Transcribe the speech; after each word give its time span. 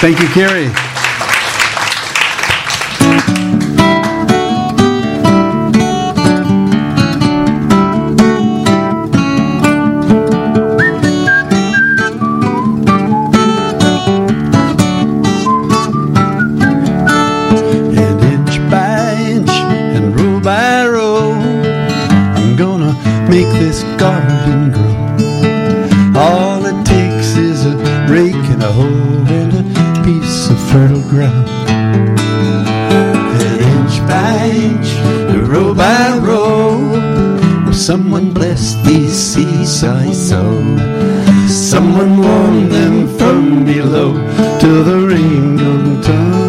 Thank 0.00 0.18
you, 0.18 0.28
Carrie. 0.28 0.70
Make 23.30 23.46
this 23.60 23.84
garden 23.96 24.69
fertile 30.70 31.02
ground. 31.02 31.48
And 33.42 33.60
inch 33.72 33.98
by 34.06 34.46
inch, 34.68 34.90
row 35.48 35.74
by 35.74 36.16
row, 36.18 37.72
someone 37.72 38.32
bless 38.32 38.76
these 38.86 39.12
seeds 39.12 39.82
I 39.82 40.12
sow? 40.12 40.52
Someone 41.48 42.22
warm 42.22 42.68
them 42.68 43.08
from 43.18 43.64
below 43.64 44.12
till 44.60 44.84
the 44.84 45.06
rain 45.08 45.58
tumbling 45.58 46.00
down. 46.02 46.40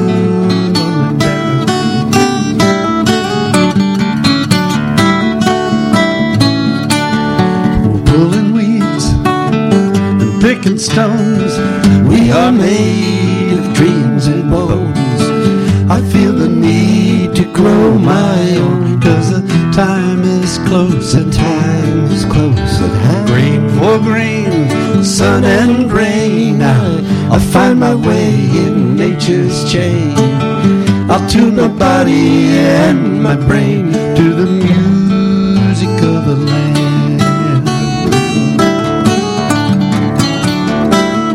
stones. 10.82 11.54
We 12.10 12.32
are 12.32 12.52
made 12.52 13.60
of 13.60 13.74
dreams 13.76 13.91
my 18.02 18.58
own, 18.58 19.00
cause 19.02 19.32
the 19.32 19.42
time 19.74 20.22
is 20.24 20.58
close 20.68 21.14
and 21.14 21.32
time 21.32 22.06
is 22.06 22.26
close 22.26 22.82
at 22.82 22.92
hand. 23.06 23.28
Grain 23.28 23.70
for 23.78 24.00
grain, 24.00 25.04
sun 25.04 25.44
and 25.44 25.92
rain. 25.92 26.62
I, 26.62 27.30
I'll 27.32 27.40
find 27.40 27.80
my 27.80 27.96
way 27.96 28.34
in 28.34 28.96
nature's 28.96 29.72
chain. 29.72 30.14
I'll 31.10 31.28
tune 31.30 31.56
my 31.56 31.68
body 31.68 32.50
and 32.58 33.22
my 33.22 33.36
brain 33.36 33.92
to 33.92 34.34
the 34.34 34.48
music 34.48 35.90
of 36.04 36.26
the 36.26 36.36
land. 36.36 37.22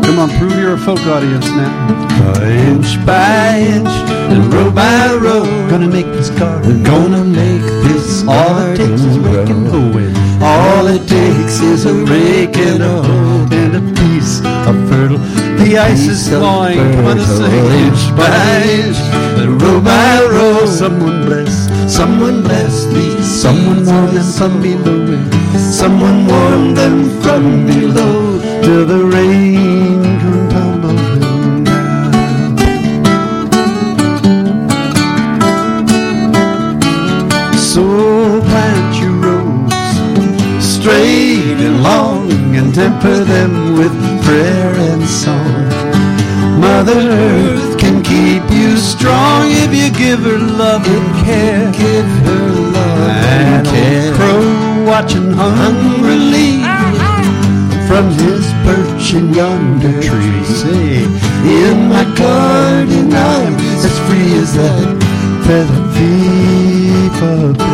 Come 0.05 0.19
on, 0.19 0.29
prove 0.37 0.57
you're 0.59 0.73
a 0.73 0.77
folk 0.77 0.99
audience 1.01 1.47
now. 1.47 2.43
Inch 2.43 3.05
by 3.05 3.59
inch 3.59 4.06
and 4.29 4.53
row 4.53 4.71
by 4.71 5.13
row, 5.13 5.43
gonna 5.69 5.87
make 5.87 6.05
this 6.07 6.29
garden. 6.29 6.83
Gonna 6.83 7.23
make 7.23 7.61
this 7.85 8.23
all 8.27 8.57
it 8.59 8.77
takes 8.77 9.01
is 9.01 9.15
a 9.17 9.21
rake 9.21 9.49
and 9.49 9.67
hoe. 9.67 10.45
All 10.45 10.87
it 10.87 11.07
takes 11.07 11.59
is 11.61 11.85
a 11.85 11.93
rake 11.93 12.57
and 12.57 12.83
a 12.83 13.01
hoe 13.03 13.47
and 13.51 13.75
a 13.75 13.83
piece 13.99 14.39
of 14.41 14.75
fertile. 14.89 15.19
The 15.57 15.77
ice 15.77 16.07
is 16.07 16.29
thawing. 16.29 16.77
Come 16.77 17.05
on, 17.05 17.19
sing. 17.19 17.51
Inch 17.83 18.03
by 18.17 18.63
inch 18.81 18.99
and 19.39 19.61
row 19.61 19.79
by 19.81 20.21
row, 20.31 20.65
someone 20.65 21.25
bless, 21.25 21.55
someone 21.93 22.41
bless 22.41 22.85
these. 22.87 23.25
Someone 23.25 23.85
warm 23.85 24.13
them 24.13 24.31
from 24.37 24.61
below. 24.61 25.57
Someone 25.57 26.27
warm 26.27 26.75
them 26.75 27.21
from 27.21 27.65
below 27.65 28.36
temper 42.77 43.23
them 43.23 43.75
with 43.75 43.91
prayer 44.23 44.71
and 44.89 45.03
song. 45.03 45.65
Mother 46.61 46.93
Earth 46.93 47.79
can 47.79 48.03
keep 48.03 48.43
you 48.51 48.77
strong 48.77 49.49
if 49.49 49.73
you 49.73 49.89
give 49.97 50.19
her 50.19 50.37
love 50.37 50.85
and 50.85 51.09
care. 51.25 51.71
Give 51.71 52.09
her 52.27 52.45
love 52.77 53.09
and, 53.09 53.65
care. 53.65 54.13
Crow 54.13 54.85
watching 54.85 55.31
hungrily 55.33 56.61
from 57.87 58.05
his 58.21 58.45
perch 58.63 59.07
in 59.15 59.33
yonder 59.33 59.99
tree. 59.99 60.43
Say, 60.45 61.03
in 61.65 61.89
my 61.89 62.05
garden 62.15 63.11
I'm 63.11 63.55
as 63.87 63.97
free 64.05 64.33
as 64.43 64.53
that 64.53 64.97
feather 65.45 65.81
fever 65.95 67.66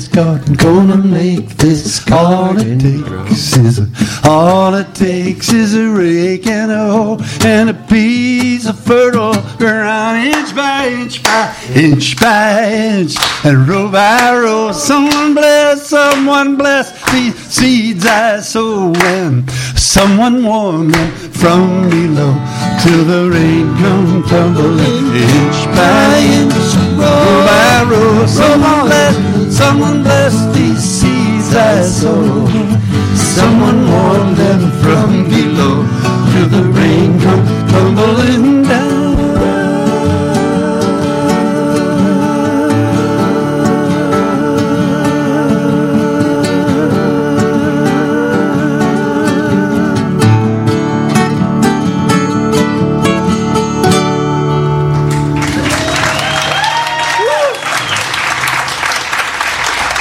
this 0.00 0.08
garden, 0.08 0.54
gonna 0.54 0.96
make 0.96 1.48
this 1.58 2.02
garden. 2.04 2.24
All 2.32 2.56
it 2.56 2.78
takes 2.78 3.56
is 3.56 3.78
a, 3.80 3.88
all 4.24 4.74
it 4.74 4.94
takes 4.94 5.52
is 5.52 5.74
a 5.74 5.88
rake 5.90 6.46
and 6.46 6.72
a 6.72 6.90
hoe 6.90 7.18
and 7.44 7.68
a 7.68 7.74
piece 7.74 8.66
of 8.66 8.78
fertile 8.80 9.34
ground. 9.58 10.26
Inch 10.26 10.56
by 10.56 10.88
inch 10.88 11.22
by 11.22 11.54
inch 11.74 12.18
by 12.18 12.72
inch, 12.72 13.16
and 13.44 13.68
row 13.68 13.90
by 13.90 14.34
row. 14.38 14.72
Someone 14.72 15.34
bless, 15.34 15.88
someone 15.88 16.56
bless 16.56 16.88
these 17.12 17.36
seeds 17.36 18.06
I 18.06 18.40
sow, 18.40 18.94
and 18.94 19.50
someone 19.76 20.42
warm 20.42 20.92
them 20.92 21.10
from 21.30 21.90
below 21.90 22.32
till 22.82 23.04
the 23.04 23.30
rain 23.30 23.66
come 23.76 24.22
tumbling. 24.24 25.14
Inch 25.14 25.66
by 25.76 26.18
inch, 26.38 26.54
row 26.96 27.44
by 27.44 27.84
row. 27.90 28.26
Someone 28.26 28.86
bless, 28.86 29.39
someone 29.50 30.02
blessed 30.02 30.54
these 30.54 30.82
seeds 30.82 31.54
I 31.54 31.82
sow. 31.82 32.46
Someone 33.14 33.80
warm 33.90 34.34
them 34.34 34.60
from 34.82 35.28
below 35.28 35.84
till 36.30 36.48
the 36.54 36.64
rain 36.78 37.20
come 37.20 37.44
tumbling 37.68 38.62
down. 38.62 38.89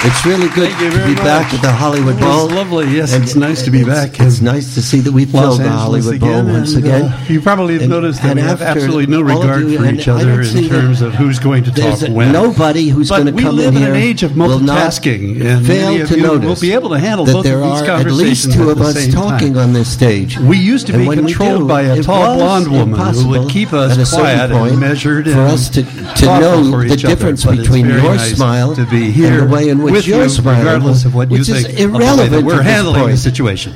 It's 0.09 0.25
really 0.25 0.49
good 0.49 0.71
to 0.79 1.07
be 1.07 1.13
back 1.13 1.53
at 1.53 1.61
the 1.61 1.71
Hollywood 1.71 2.15
It's 2.15 2.25
Bowl. 2.25 2.49
lovely. 2.49 2.87
Yes, 2.89 3.13
And 3.13 3.23
it's 3.23 3.35
nice 3.35 3.61
to 3.63 3.69
be 3.69 3.83
back. 3.83 4.19
It's 4.19 4.39
in 4.39 4.45
nice 4.45 4.73
to 4.73 4.81
see 4.81 5.01
that 5.01 5.11
we've 5.13 5.31
Los 5.31 5.57
filled 5.57 5.67
the 5.67 5.69
Hollywood 5.69 6.19
Bowl 6.19 6.43
once 6.45 6.73
and, 6.73 6.83
again. 6.83 7.01
uh, 7.03 7.19
you 7.29 7.39
probably 7.39 7.73
have 7.75 7.83
And- 7.83 7.91
noticed 7.91 8.23
that 8.23 8.35
we 8.35 8.41
have 8.41 8.59
absolutely 8.63 9.05
no 9.05 9.21
regard 9.21 9.69
you- 9.69 9.77
for 9.77 9.85
each 9.85 10.07
other 10.07 10.41
in 10.41 10.67
terms 10.67 11.03
of 11.03 11.13
who's 11.13 11.37
going 11.37 11.63
to 11.65 11.71
talk 11.71 12.01
when. 12.09 12.31
nobody 12.31 12.89
who's 12.89 13.09
going 13.11 13.27
to 13.27 13.31
we 13.33 13.43
come 13.43 13.55
live 13.55 13.67
in 13.75 13.77
in 13.77 13.83
an 13.83 13.93
here 13.93 14.03
age 14.03 14.23
of 14.23 14.35
will 14.35 14.59
not 14.59 14.79
multitasking, 14.91 15.45
and 15.45 15.65
fail 15.67 16.07
to 16.07 16.17
notice 16.17 16.47
will 16.47 16.55
be 16.67 16.73
able 16.73 16.89
to 16.89 16.97
handle 16.99 17.25
that 17.25 17.33
both 17.33 17.43
there 17.43 17.61
of 17.61 17.79
these 17.79 17.87
are 17.87 17.91
at 17.99 18.11
least 18.11 18.51
two 18.51 18.71
of 18.71 18.81
us 18.81 19.07
talking 19.13 19.57
on 19.57 19.73
this 19.73 19.87
stage. 19.89 20.39
We 20.39 20.57
used 20.57 20.87
to 20.87 20.97
be 20.97 21.05
controlled 21.05 21.67
by 21.67 21.83
a 21.83 22.01
tall 22.01 22.35
blonde 22.35 22.67
woman 22.67 22.99
who 23.13 23.27
would 23.29 23.49
keep 23.49 23.73
us 23.73 23.91
at 23.93 23.99
a 23.99 24.05
certain 24.07 24.25
quiet 24.25 24.51
point 24.51 24.71
and 24.71 24.79
measured 24.81 25.29
for 25.29 25.41
us 25.41 25.69
to, 25.69 25.83
to 25.83 26.25
know 26.25 26.81
the 26.81 26.95
difference 26.97 27.45
between 27.45 27.87
your 27.87 28.17
smile 28.17 28.71
and 28.71 28.89
the 28.89 29.47
way 29.47 29.69
in 29.69 29.83
which 29.83 29.98
with 30.07 30.15
you're 30.15 30.29
smiling, 30.29 30.59
regardless 30.59 31.05
of 31.05 31.15
what 31.15 31.31
you 31.31 31.43
think 31.43 31.69
is 31.69 31.85
of 31.85 31.91
the 31.91 31.97
way 31.97 32.27
that 32.27 32.43
we're 32.43 32.61
at 32.61 32.63
this 32.63 32.73
handling 32.73 33.09
the 33.09 33.17
situation. 33.17 33.73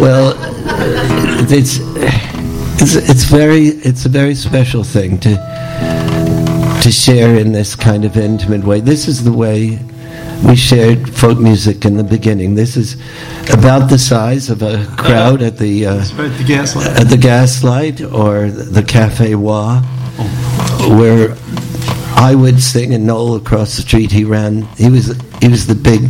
Well, 0.00 0.34
it's 1.50 1.78
it's 2.80 2.94
it's 2.94 3.24
very 3.24 3.66
it's 3.66 4.04
a 4.06 4.08
very 4.08 4.34
special 4.34 4.84
thing 4.84 5.18
to 5.20 5.34
to 6.82 6.92
share 6.92 7.36
in 7.36 7.52
this 7.52 7.74
kind 7.74 8.04
of 8.04 8.16
intimate 8.16 8.64
way. 8.64 8.80
This 8.80 9.08
is 9.08 9.24
the 9.24 9.32
way 9.32 9.78
we 10.44 10.54
shared 10.56 11.08
folk 11.14 11.38
music 11.38 11.84
in 11.84 11.96
the 11.96 12.04
beginning. 12.04 12.54
This 12.54 12.76
is 12.76 12.94
about 13.52 13.88
the 13.88 13.98
size 13.98 14.50
of 14.50 14.62
a 14.62 14.84
crowd 14.96 15.42
at 15.42 15.58
the 15.58 15.86
uh, 15.86 15.96
Right, 16.14 16.28
the 16.38 16.44
gaslight. 16.46 16.86
at 17.00 17.08
the 17.08 17.16
Gaslight 17.16 18.00
or 18.02 18.50
the 18.50 18.82
Cafe 18.82 19.34
Wha, 19.34 19.80
where 20.98 21.34
I 22.16 22.34
would 22.34 22.62
sing 22.62 22.94
and 22.94 23.06
Noel 23.06 23.36
across 23.36 23.76
the 23.76 23.82
street. 23.82 24.12
He 24.12 24.24
ran. 24.24 24.62
He 24.76 24.88
was 24.90 25.06
he 25.40 25.48
was 25.48 25.66
the 25.66 25.74
big. 25.74 26.02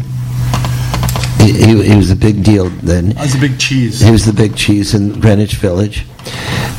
He, 1.40 1.52
he, 1.52 1.82
he 1.90 1.96
was 1.96 2.11
a 2.11 2.17
big 2.17 2.43
deal 2.43 2.69
then. 2.82 3.11
That's 3.11 3.34
a 3.37 3.38
big 3.40 3.58
cheese. 3.58 4.00
He 4.00 4.11
was 4.11 4.25
the 4.26 4.32
big 4.32 4.56
cheese 4.56 4.94
in 4.94 5.20
Greenwich 5.20 5.56
Village. 5.56 6.05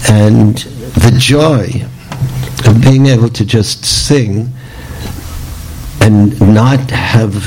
And 0.10 0.58
the 0.58 1.16
joy 1.18 1.68
of 2.70 2.82
being 2.82 3.06
able 3.06 3.30
to 3.30 3.46
just 3.46 3.86
sing 3.86 4.50
and 6.08 6.40
not 6.54 6.90
have 6.90 7.44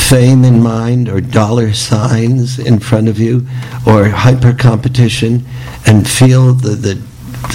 fame 0.00 0.44
in 0.44 0.62
mind 0.62 1.08
or 1.08 1.20
dollar 1.20 1.72
signs 1.72 2.60
in 2.60 2.78
front 2.78 3.08
of 3.08 3.18
you 3.18 3.44
or 3.88 4.04
hyper 4.04 4.52
competition 4.52 5.44
and 5.84 6.08
feel 6.08 6.54
the, 6.54 6.76
the, 6.76 6.94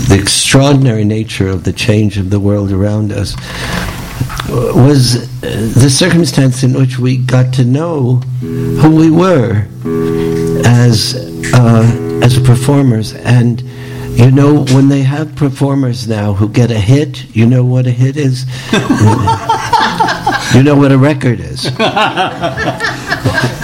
the 0.10 0.19
extraordinary 0.22 1.06
nature 1.06 1.48
of 1.48 1.63
the 1.63 1.72
change 1.72 2.18
of 2.18 2.30
the 2.30 2.42
world 2.42 2.74
around 2.74 3.13
us 3.13 3.38
was 4.75 5.16
uh, 5.44 5.48
the 5.80 5.90
circumstance 5.90 6.62
in 6.62 6.74
which 6.74 7.00
we 7.00 7.16
got 7.16 7.54
to 7.54 7.63
know 7.63 8.16
who 8.42 8.94
we 8.94 9.10
were 9.10 9.66
as 10.66 11.16
uh, 11.54 12.19
as 12.22 12.38
performers. 12.39 13.13
And 13.13 13.62
you 14.19 14.30
know 14.30 14.66
when 14.66 14.89
they 14.89 15.04
have 15.04 15.36
performers 15.38 16.06
now 16.07 16.34
who 16.34 16.48
get 16.48 16.69
a 16.69 16.80
hit 16.80 17.36
you 17.36 17.48
know 17.48 17.66
what 17.66 17.88
a 17.88 17.92
hit 17.92 18.16
is 18.16 18.46
you 20.53 20.63
know 20.63 20.75
what 20.75 20.91
a 20.91 20.97
record 20.97 21.39
is. 21.39 21.69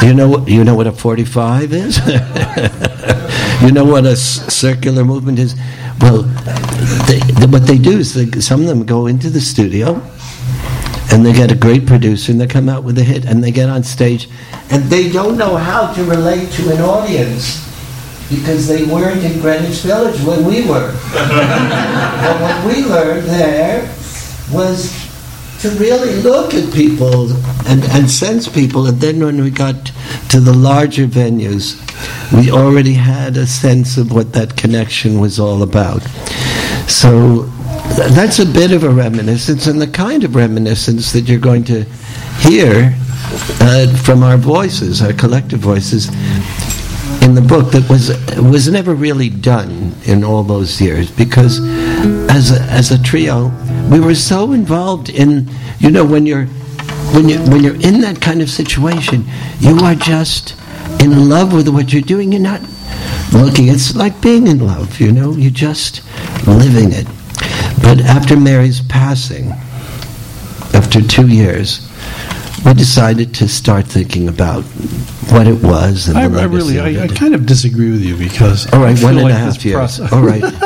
You 0.01 0.13
know 0.13 0.47
you 0.47 0.63
know 0.63 0.75
what 0.75 0.87
a 0.87 0.91
45 0.93 1.73
is? 1.73 1.99
You 3.61 3.71
know 3.73 3.83
what 3.83 4.05
a 4.05 4.11
s- 4.11 4.47
circular 4.53 5.03
movement 5.03 5.37
is? 5.37 5.53
Well 5.99 6.21
they, 7.07 7.19
what 7.47 7.67
they 7.67 7.77
do 7.77 7.99
is 7.99 8.13
they, 8.13 8.39
some 8.39 8.61
of 8.61 8.67
them 8.67 8.85
go 8.85 9.07
into 9.07 9.29
the 9.29 9.41
studio 9.41 10.01
and 11.11 11.25
they 11.25 11.33
get 11.33 11.51
a 11.51 11.55
great 11.55 11.85
producer 11.85 12.31
and 12.31 12.39
they 12.39 12.47
come 12.47 12.69
out 12.69 12.85
with 12.85 12.97
a 12.97 13.03
hit 13.03 13.25
and 13.25 13.43
they 13.43 13.51
get 13.51 13.67
on 13.69 13.83
stage 13.83 14.29
and 14.71 14.83
they 14.85 15.09
don't 15.11 15.37
know 15.37 15.57
how 15.57 15.91
to 15.93 16.03
relate 16.05 16.49
to 16.51 16.71
an 16.73 16.79
audience 16.81 17.59
because 18.29 18.65
they 18.67 18.85
weren't 18.85 19.21
in 19.25 19.41
Greenwich 19.41 19.81
Village 19.81 20.21
when 20.23 20.45
we 20.45 20.61
were. 20.65 20.93
but 21.13 22.39
what 22.39 22.65
we 22.65 22.85
learned 22.85 23.25
there 23.27 23.81
was 24.53 25.08
to 25.59 25.69
really 25.71 26.15
look 26.21 26.53
at 26.53 26.73
people 26.73 27.31
and, 27.67 27.83
and 27.85 28.09
sense 28.09 28.47
people 28.47 28.87
and 28.87 28.99
then 29.01 29.23
when 29.23 29.41
we 29.41 29.51
got 29.51 29.91
to 30.29 30.39
the 30.39 30.53
larger 30.53 31.05
venues 31.05 31.75
we 32.31 32.51
already 32.51 32.93
had 32.93 33.37
a 33.37 33.45
sense 33.45 33.97
of 33.97 34.11
what 34.11 34.33
that 34.33 34.55
connection 34.55 35.19
was 35.19 35.39
all 35.39 35.63
about. 35.63 36.01
So 36.87 37.43
that's 38.13 38.39
a 38.39 38.45
bit 38.45 38.71
of 38.71 38.83
a 38.83 38.89
reminiscence 38.89 39.67
and 39.67 39.81
the 39.81 39.87
kind 39.87 40.23
of 40.23 40.35
reminiscence 40.35 41.11
that 41.13 41.27
you're 41.27 41.39
going 41.39 41.63
to 41.65 41.83
hear 42.39 42.95
uh, 43.61 43.95
from 44.03 44.23
our 44.23 44.37
voices 44.37 45.01
our 45.01 45.13
collective 45.13 45.59
voices 45.59 46.07
in 47.21 47.35
the 47.35 47.41
book 47.41 47.71
that 47.71 47.87
was 47.89 48.09
was 48.41 48.69
never 48.69 48.93
really 48.93 49.29
done 49.29 49.93
in 50.05 50.23
all 50.23 50.43
those 50.43 50.79
years 50.79 51.11
because 51.11 51.59
as 52.29 52.51
a, 52.51 52.61
as 52.71 52.91
a 52.91 53.03
trio 53.03 53.51
we 53.89 53.99
were 53.99 54.15
so 54.15 54.51
involved 54.51 55.09
in 55.09 55.49
you 55.79 55.89
know 55.91 56.05
when 56.05 56.25
you're 56.25 56.45
when 57.15 57.27
you 57.29 57.39
when 57.51 57.63
you're 57.63 57.75
in 57.81 58.01
that 58.01 58.19
kind 58.21 58.41
of 58.41 58.49
situation 58.49 59.25
you 59.59 59.77
are 59.79 59.95
just 59.95 60.55
in 61.01 61.29
love 61.29 61.53
with 61.53 61.67
what 61.69 61.91
you're 61.93 62.01
doing. 62.01 62.31
You're 62.31 62.41
not 62.41 62.61
looking 63.33 63.67
it's 63.67 63.95
like 63.95 64.19
being 64.21 64.47
in 64.47 64.59
love 64.65 64.99
you 64.99 65.11
know 65.11 65.31
you're 65.33 65.51
just 65.51 66.01
living 66.47 66.91
it. 66.91 67.07
But 67.81 68.01
after 68.01 68.35
Mary's 68.37 68.81
passing 68.81 69.51
after 70.73 71.01
2 71.01 71.27
years 71.27 71.85
we 72.65 72.73
decided 72.73 73.33
to 73.35 73.47
start 73.47 73.85
thinking 73.85 74.27
about 74.27 74.63
what 75.31 75.47
it 75.47 75.61
was 75.63 76.07
and 76.09 76.17
I, 76.17 76.27
the 76.27 76.41
I 76.41 76.43
really, 76.45 76.79
I, 76.79 77.03
I 77.03 77.07
kind 77.07 77.33
of 77.33 77.45
disagree 77.45 77.91
with 77.91 78.01
you 78.03 78.17
because 78.17 78.71
all 78.73 78.79
right 78.81 78.87
I 78.87 78.89
right, 78.91 78.97
feel 78.99 79.07
one 79.07 79.17
and 79.17 79.29
a 79.31 79.33
half 79.35 79.63
years. 79.63 79.75
process- 79.75 80.11
All 80.11 80.21
right, 80.23 80.41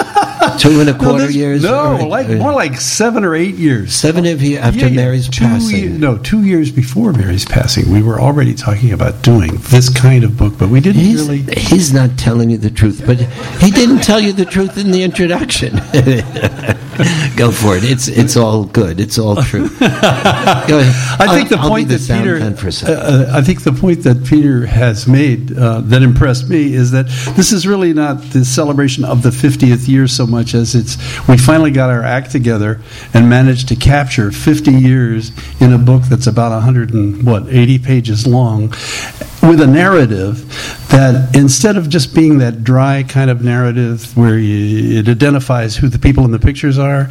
two 0.60 0.80
and 0.80 0.90
a 0.90 0.94
No, 0.94 0.98
quarter 1.00 1.28
this- 1.28 1.36
years. 1.36 1.64
No, 1.64 1.94
right. 1.94 2.08
like 2.08 2.30
more 2.30 2.54
like 2.54 2.80
seven 2.80 3.24
or 3.24 3.36
eight 3.36 3.56
years. 3.56 3.94
seven 3.94 4.26
of 4.26 4.42
you 4.42 4.58
after 4.58 4.88
Yeah, 4.88 4.96
Mary's 4.96 5.28
two 5.30 5.46
passing. 5.46 5.78
ye- 5.78 5.88
no, 5.90 6.18
two 6.18 6.44
years 6.44 6.72
before 6.72 7.14
Mary's 7.14 7.46
passing, 7.46 7.92
we 7.92 8.02
were 8.02 8.20
already 8.20 8.54
talking 8.54 8.92
about 8.92 9.22
doing 9.22 9.60
this 9.70 9.90
kind 9.90 10.24
of 10.24 10.38
book, 10.38 10.54
but 10.58 10.70
we 10.70 10.80
didn't 10.80 11.02
He's, 11.02 11.22
really. 11.28 11.44
he's 11.56 11.94
not 11.94 12.18
telling 12.18 12.50
you 12.50 12.58
the 12.58 12.70
truth, 12.70 13.04
but 13.06 13.20
he 13.62 13.72
didn't 13.72 14.02
tell 14.04 14.20
you 14.20 14.34
the 14.34 14.46
truth 14.46 14.78
in 14.78 14.92
the 14.92 15.04
introduction. 15.04 15.80
Go 17.36 17.52
for 17.52 17.76
it. 17.76 17.84
It's 17.84 18.08
it's 18.08 18.38
all 18.38 18.66
good. 18.66 19.00
It's 19.00 19.18
all 19.18 19.36
true. 19.36 19.70
I 19.82 21.28
think 21.34 21.50
the 21.50 21.58
I'll 21.60 21.70
point 21.70 21.88
the 21.88 21.98
that 21.98 22.20
Peter, 22.20 22.40
man 22.40 22.56
for 22.56 22.68
a 22.68 22.72
second. 22.72 22.96
uh, 22.96 23.32
I 23.34 23.42
think 23.42 23.64
the 23.64 23.72
point 23.72 24.04
that 24.04 24.26
Peter 24.26 24.66
has 24.66 25.08
made 25.08 25.58
uh, 25.58 25.82
that 25.82 26.04
impressed 26.04 26.50
me 26.50 26.74
is 26.74 26.92
that 26.92 27.08
this 27.36 27.52
is 27.52 27.66
really 27.68 27.94
not 27.94 28.22
the 28.32 28.46
celebration 28.46 29.04
of 29.04 29.24
the 29.24 29.30
50th 29.30 29.88
year 29.88 30.08
so 30.08 30.26
much 30.26 30.54
as 30.54 30.76
it's 30.76 30.98
we 31.28 31.38
finally 31.38 31.72
got 31.72 31.90
our 31.90 32.04
act 32.04 32.32
together 32.32 32.82
and 33.14 33.30
managed 33.30 33.68
to 33.70 33.76
capture 33.76 34.32
50 34.32 34.72
years 34.72 35.32
in 35.60 35.74
a 35.74 35.78
book 35.78 36.04
that's 36.04 36.28
about 36.28 36.52
100 36.52 36.94
and 36.94 37.26
what 37.26 37.48
80 37.48 37.80
pages 37.80 38.28
long 38.28 38.72
with 39.44 39.60
a 39.60 39.68
narrative 39.68 40.48
that 40.88 41.36
instead 41.36 41.76
of 41.76 41.90
just 41.90 42.16
being 42.16 42.38
that 42.38 42.64
dry 42.64 43.04
kind 43.04 43.30
of 43.30 43.44
narrative 43.44 44.16
where 44.16 44.38
you, 44.38 45.00
it 45.00 45.10
identifies 45.10 45.76
who 45.76 45.90
the 45.90 46.00
people 46.00 46.24
in 46.24 46.32
the 46.32 46.40
pictures 46.40 46.80
are, 46.80 47.06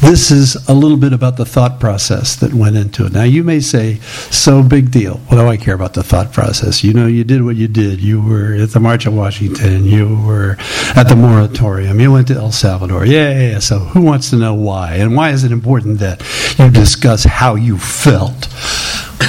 this 0.00 0.30
is 0.30 0.56
a 0.68 0.72
little 0.72 0.96
bit 0.96 1.12
about 1.12 1.36
the 1.36 1.44
thought 1.44 1.78
process 1.78 2.36
that 2.36 2.54
went 2.54 2.76
into 2.76 3.04
it. 3.04 3.12
Now, 3.12 3.24
you 3.24 3.44
may 3.44 3.60
say, 3.60 3.98
so 4.30 4.62
big 4.62 4.90
deal. 4.90 5.18
What 5.28 5.36
do 5.36 5.46
I 5.46 5.58
care 5.58 5.74
about 5.74 5.92
the 5.92 6.02
thought 6.02 6.32
process? 6.32 6.82
You 6.82 6.94
know, 6.94 7.06
you 7.06 7.22
did 7.22 7.44
what 7.44 7.56
you 7.56 7.68
did. 7.68 8.00
You 8.00 8.22
were 8.22 8.54
at 8.54 8.70
the 8.70 8.80
March 8.80 9.04
of 9.04 9.14
Washington. 9.14 9.84
You 9.84 10.16
were 10.26 10.56
at 10.96 11.04
the 11.04 11.16
moratorium. 11.16 12.00
You 12.00 12.12
went 12.12 12.28
to 12.28 12.34
El 12.34 12.52
Salvador. 12.52 13.04
Yeah, 13.04 13.30
yeah, 13.30 13.50
yeah. 13.50 13.58
So, 13.58 13.78
who 13.78 14.00
wants 14.00 14.30
to 14.30 14.36
know 14.36 14.54
why? 14.54 14.94
And 14.94 15.14
why 15.14 15.30
is 15.30 15.44
it 15.44 15.52
important 15.52 15.98
that 15.98 16.22
you 16.58 16.70
discuss 16.70 17.24
how 17.24 17.56
you 17.56 17.76
felt? 17.78 18.48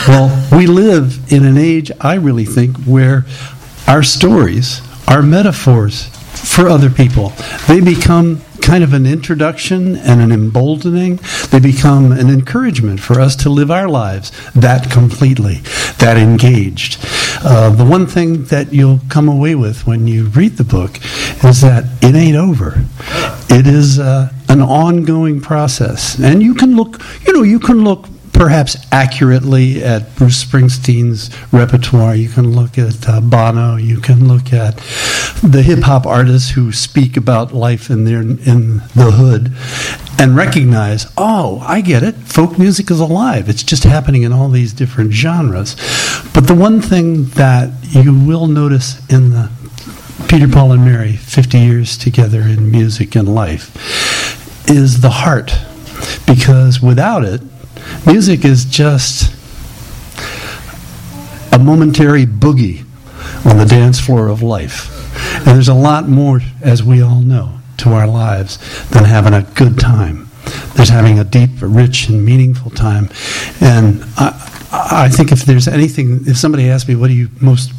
Well, 0.07 0.47
we 0.51 0.67
live 0.67 1.31
in 1.33 1.45
an 1.45 1.57
age, 1.57 1.91
I 1.99 2.15
really 2.15 2.45
think, 2.45 2.77
where 2.83 3.25
our 3.87 4.03
stories 4.03 4.79
are 5.07 5.23
metaphors 5.23 6.05
for 6.35 6.69
other 6.69 6.91
people. 6.91 7.29
They 7.67 7.81
become 7.81 8.41
kind 8.61 8.83
of 8.83 8.93
an 8.93 9.07
introduction 9.07 9.95
and 9.95 10.21
an 10.21 10.31
emboldening. 10.31 11.19
They 11.49 11.59
become 11.59 12.11
an 12.11 12.29
encouragement 12.29 12.99
for 12.99 13.19
us 13.19 13.35
to 13.37 13.49
live 13.49 13.71
our 13.71 13.87
lives 13.87 14.31
that 14.53 14.91
completely, 14.91 15.55
that 15.97 16.17
engaged. 16.17 17.03
Uh, 17.43 17.71
the 17.71 17.85
one 17.85 18.05
thing 18.05 18.43
that 18.45 18.71
you'll 18.71 19.01
come 19.09 19.27
away 19.27 19.55
with 19.55 19.87
when 19.87 20.07
you 20.07 20.25
read 20.25 20.57
the 20.57 20.63
book 20.63 20.97
is 21.43 21.61
that 21.61 21.83
it 22.03 22.13
ain't 22.13 22.37
over. 22.37 22.85
It 23.49 23.65
is 23.65 23.97
uh, 23.97 24.31
an 24.49 24.61
ongoing 24.61 25.41
process. 25.41 26.19
And 26.19 26.43
you 26.43 26.53
can 26.53 26.75
look, 26.75 27.01
you 27.25 27.33
know, 27.33 27.41
you 27.41 27.59
can 27.59 27.83
look 27.83 28.07
perhaps 28.35 28.75
accurately 28.91 29.81
at 29.83 30.13
Bruce 30.15 30.43
Springsteen's 30.43 31.31
repertoire. 31.53 32.15
You 32.15 32.29
can 32.29 32.53
look 32.53 32.77
at 32.77 33.07
uh, 33.07 33.21
Bono. 33.21 33.77
You 33.77 33.99
can 33.99 34.27
look 34.27 34.51
at 34.51 34.75
the 35.41 35.63
hip 35.63 35.79
hop 35.83 36.05
artists 36.05 36.51
who 36.51 36.71
speak 36.71 37.15
about 37.15 37.53
life 37.53 37.89
in 37.89 38.03
their 38.03 38.19
in 38.21 38.77
the 38.93 39.11
hood, 39.11 39.53
and 40.19 40.35
recognize, 40.35 41.07
oh, 41.17 41.63
I 41.65 41.81
get 41.81 42.03
it. 42.03 42.15
Folk 42.15 42.59
music 42.59 42.91
is 42.91 42.99
alive. 42.99 43.47
It's 43.47 43.63
just 43.63 43.83
happening 43.83 44.23
in 44.23 44.33
all 44.33 44.49
these 44.49 44.73
different 44.73 45.13
genres. 45.13 45.75
But 46.33 46.47
the 46.47 46.55
one 46.55 46.81
thing 46.81 47.25
that 47.31 47.71
you 47.83 48.13
will 48.13 48.47
notice 48.47 48.99
in 49.09 49.29
the 49.29 49.49
Peter, 50.27 50.47
Paul, 50.47 50.73
and 50.73 50.83
Mary, 50.83 51.13
50 51.13 51.57
years 51.57 51.97
together 51.97 52.41
in 52.41 52.69
music 52.69 53.15
and 53.15 53.33
life, 53.33 54.69
is 54.69 55.01
the 55.01 55.09
heart. 55.09 55.53
Because 56.25 56.81
without 56.81 57.23
it, 57.23 57.41
music 58.05 58.45
is 58.45 58.65
just 58.65 59.33
a 61.51 61.59
momentary 61.59 62.25
boogie 62.25 62.85
on 63.45 63.57
the 63.57 63.65
dance 63.65 63.99
floor 63.99 64.27
of 64.27 64.41
life. 64.41 64.91
And 65.37 65.47
there's 65.47 65.69
a 65.69 65.73
lot 65.73 66.07
more, 66.07 66.41
as 66.61 66.83
we 66.83 67.01
all 67.01 67.21
know, 67.21 67.59
to 67.77 67.89
our 67.89 68.07
lives 68.07 68.57
than 68.89 69.03
having 69.03 69.33
a 69.33 69.43
good 69.55 69.79
time. 69.79 70.29
There's 70.75 70.89
having 70.89 71.19
a 71.19 71.23
deep, 71.23 71.51
rich, 71.61 72.09
and 72.09 72.23
meaningful 72.23 72.71
time. 72.71 73.09
And 73.61 74.03
I, 74.17 74.51
I 74.71 75.09
think 75.09 75.31
if 75.31 75.43
there's 75.45 75.67
anything, 75.67 76.21
if 76.27 76.37
somebody 76.37 76.69
asks 76.69 76.87
me, 76.87 76.95
what 76.95 77.07
do 77.07 77.13
you 77.13 77.29
most 77.41 77.71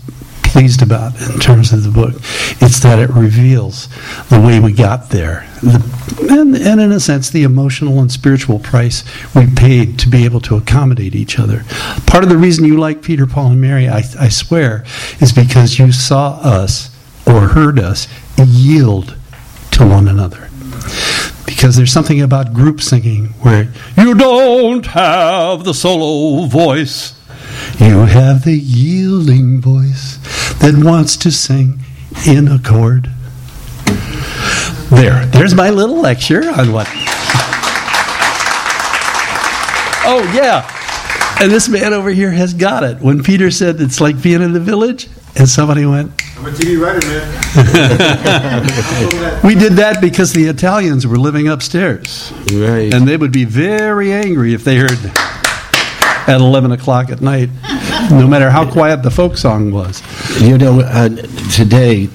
pleased 0.57 0.81
about 0.81 1.13
in 1.21 1.39
terms 1.39 1.71
of 1.71 1.83
the 1.83 1.91
book. 1.91 2.15
It's 2.63 2.81
that 2.81 2.99
it 2.99 3.11
reveals 3.11 3.89
the 4.31 4.41
way 4.41 4.59
we 4.59 4.73
got 4.73 5.11
there, 5.11 5.47
the, 5.63 5.85
and, 6.31 6.57
and 6.57 6.81
in 6.81 6.93
a 6.93 6.99
sense, 6.99 7.29
the 7.29 7.43
emotional 7.43 8.01
and 8.01 8.11
spiritual 8.11 8.59
price 8.59 9.05
we 9.35 9.47
paid 9.55 9.99
to 9.99 10.09
be 10.09 10.25
able 10.25 10.41
to 10.41 10.57
accommodate 10.57 11.15
each 11.15 11.39
other. 11.39 11.65
Part 12.07 12.25
of 12.25 12.31
the 12.31 12.39
reason 12.39 12.65
you 12.65 12.79
like 12.79 13.03
Peter, 13.03 13.27
Paul, 13.27 13.51
and 13.51 13.61
Mary, 13.61 13.87
I, 13.87 13.99
I 14.19 14.31
swear, 14.31 14.87
is 15.21 15.31
because 15.31 15.79
you 15.79 15.93
saw 15.93 16.39
us 16.41 16.89
or 17.27 17.49
heard 17.49 17.79
us 17.79 18.09
yield 18.43 19.15
to 19.73 19.87
one 19.87 20.09
another. 20.09 20.49
Because 21.45 21.77
there's 21.77 21.93
something 21.93 22.23
about 22.23 22.55
group 22.55 22.81
singing 22.81 23.27
where 23.43 23.71
you 23.99 24.15
don't 24.15 24.87
have 24.87 25.65
the 25.65 25.75
solo 25.75 26.47
voice, 26.47 27.16
you 27.79 28.01
have 28.07 28.45
the 28.45 28.57
yielding 28.57 29.61
voice 29.61 30.19
that 30.61 30.75
wants 30.77 31.17
to 31.19 31.31
sing 31.31 31.81
in 32.27 32.49
accord. 32.49 33.11
There, 34.91 35.27
there's 35.27 35.55
my 35.55 35.71
little 35.71 36.01
lecture 36.01 36.49
on 36.51 36.73
what. 36.73 36.87
Oh, 40.09 40.23
yeah. 40.35 40.73
And 41.43 41.51
this 41.51 41.69
man 41.69 41.93
over 41.93 42.11
here 42.11 42.31
has 42.31 42.55
got 42.55 42.85
it. 42.85 43.01
When 43.01 43.23
Peter 43.23 43.51
said 43.51 43.81
it's 43.81 44.01
like 44.01 44.23
being 44.23 44.41
in 44.41 44.53
the 44.53 44.61
village, 44.61 45.09
and 45.35 45.49
somebody 45.49 45.85
went, 45.85 46.13
I'm 46.39 46.47
a 46.47 46.51
TV 46.51 46.81
writer, 46.81 47.07
man. 47.07 47.27
We 49.45 49.55
did 49.55 49.75
that 49.75 50.01
because 50.01 50.33
the 50.33 50.47
Italians 50.47 51.07
were 51.07 51.19
living 51.19 51.49
upstairs. 51.49 52.33
Right. 52.53 52.93
And 52.93 53.07
they 53.07 53.17
would 53.17 53.33
be 53.33 53.45
very 53.45 54.13
angry 54.13 54.55
if 54.55 54.65
they 54.65 54.77
heard 54.77 54.99
at 56.27 56.41
11 56.41 56.73
o'clock 56.73 57.11
at 57.11 57.21
night, 57.21 57.51
no 58.11 58.27
matter 58.27 58.51
how 58.51 58.71
quiet 58.71 59.03
the 59.03 59.11
folk 59.11 59.37
song 59.37 59.71
was. 59.71 60.03
You 60.41 60.59
know, 60.59 60.81
uh, 60.81 61.09
today 61.53 62.09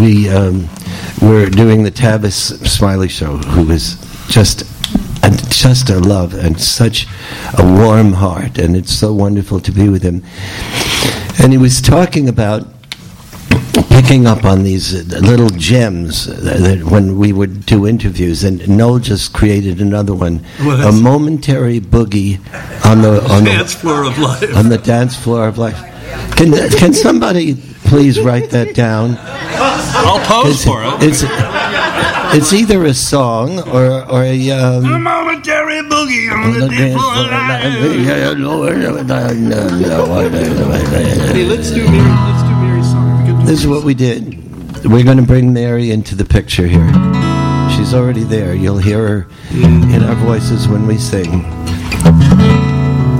we 0.00 0.28
um, 0.28 0.68
we're 1.20 1.50
doing 1.50 1.82
the 1.82 1.90
Tavis 1.90 2.66
Smiley 2.66 3.08
show, 3.08 3.36
who 3.36 3.70
is 3.70 3.96
just 4.28 4.64
and 5.24 5.50
just 5.50 5.90
a 5.90 5.98
love 5.98 6.34
and 6.34 6.60
such 6.60 7.06
a 7.58 7.64
warm 7.64 8.12
heart, 8.12 8.58
and 8.58 8.76
it's 8.76 8.92
so 8.92 9.12
wonderful 9.12 9.60
to 9.60 9.72
be 9.72 9.88
with 9.88 10.02
him. 10.02 10.22
And 11.42 11.52
he 11.52 11.58
was 11.58 11.80
talking 11.80 12.28
about 12.28 12.66
picking 14.06 14.26
up 14.26 14.44
on 14.44 14.62
these 14.62 14.94
uh, 14.94 15.18
little 15.18 15.48
gems 15.50 16.26
that, 16.44 16.84
when 16.84 17.18
we 17.18 17.32
would 17.32 17.66
do 17.66 17.86
interviews, 17.88 18.44
and 18.44 18.66
Noel 18.68 19.00
just 19.00 19.32
created 19.32 19.80
another 19.80 20.14
one, 20.14 20.44
Well, 20.60 20.88
a 20.88 20.92
momentary 20.92 21.80
boogie 21.80 22.38
on 22.86 23.02
the 23.02 23.20
on 23.28 23.42
the 23.42 23.50
dance 23.50 23.74
floor 23.74 24.04
of 24.04 24.16
life. 24.18 24.56
on 24.56 24.68
the 24.68 24.78
dance 24.78 25.16
floor 25.16 25.48
of 25.48 25.58
life. 25.58 25.76
Can 26.36 26.52
can 26.70 26.92
somebody 26.94 27.56
please 27.90 28.20
write 28.20 28.50
that 28.50 28.76
down? 28.76 29.16
I'll 29.18 30.24
pose 30.24 30.64
for 30.64 30.84
it. 30.84 31.02
It's 31.02 31.24
it's 32.36 32.52
either 32.52 32.84
a 32.84 32.94
song 32.94 33.58
or 33.68 34.08
or 34.08 34.22
a. 34.22 34.50
Um, 34.52 35.02
momentary 35.02 35.82
boogie 35.82 36.30
on 36.30 36.60
the 36.60 36.68
dance 36.68 36.94
floor 36.94 37.24
of 37.24 37.30
Hey, 41.32 41.42
life. 41.44 41.50
let's 41.50 41.70
do. 41.72 41.84
Let's 41.86 42.45
This 43.46 43.60
is 43.60 43.68
what 43.68 43.84
we 43.84 43.94
did. 43.94 44.44
We're 44.84 45.04
going 45.04 45.18
to 45.18 45.22
bring 45.22 45.52
Mary 45.52 45.92
into 45.92 46.16
the 46.16 46.24
picture 46.24 46.66
here. 46.66 46.86
She's 47.76 47.94
already 47.94 48.24
there. 48.24 48.56
You'll 48.56 48.78
hear 48.78 49.06
her 49.06 49.28
in 49.52 50.02
our 50.02 50.16
voices 50.16 50.66
when 50.66 50.88
we 50.88 50.98
sing. 50.98 51.44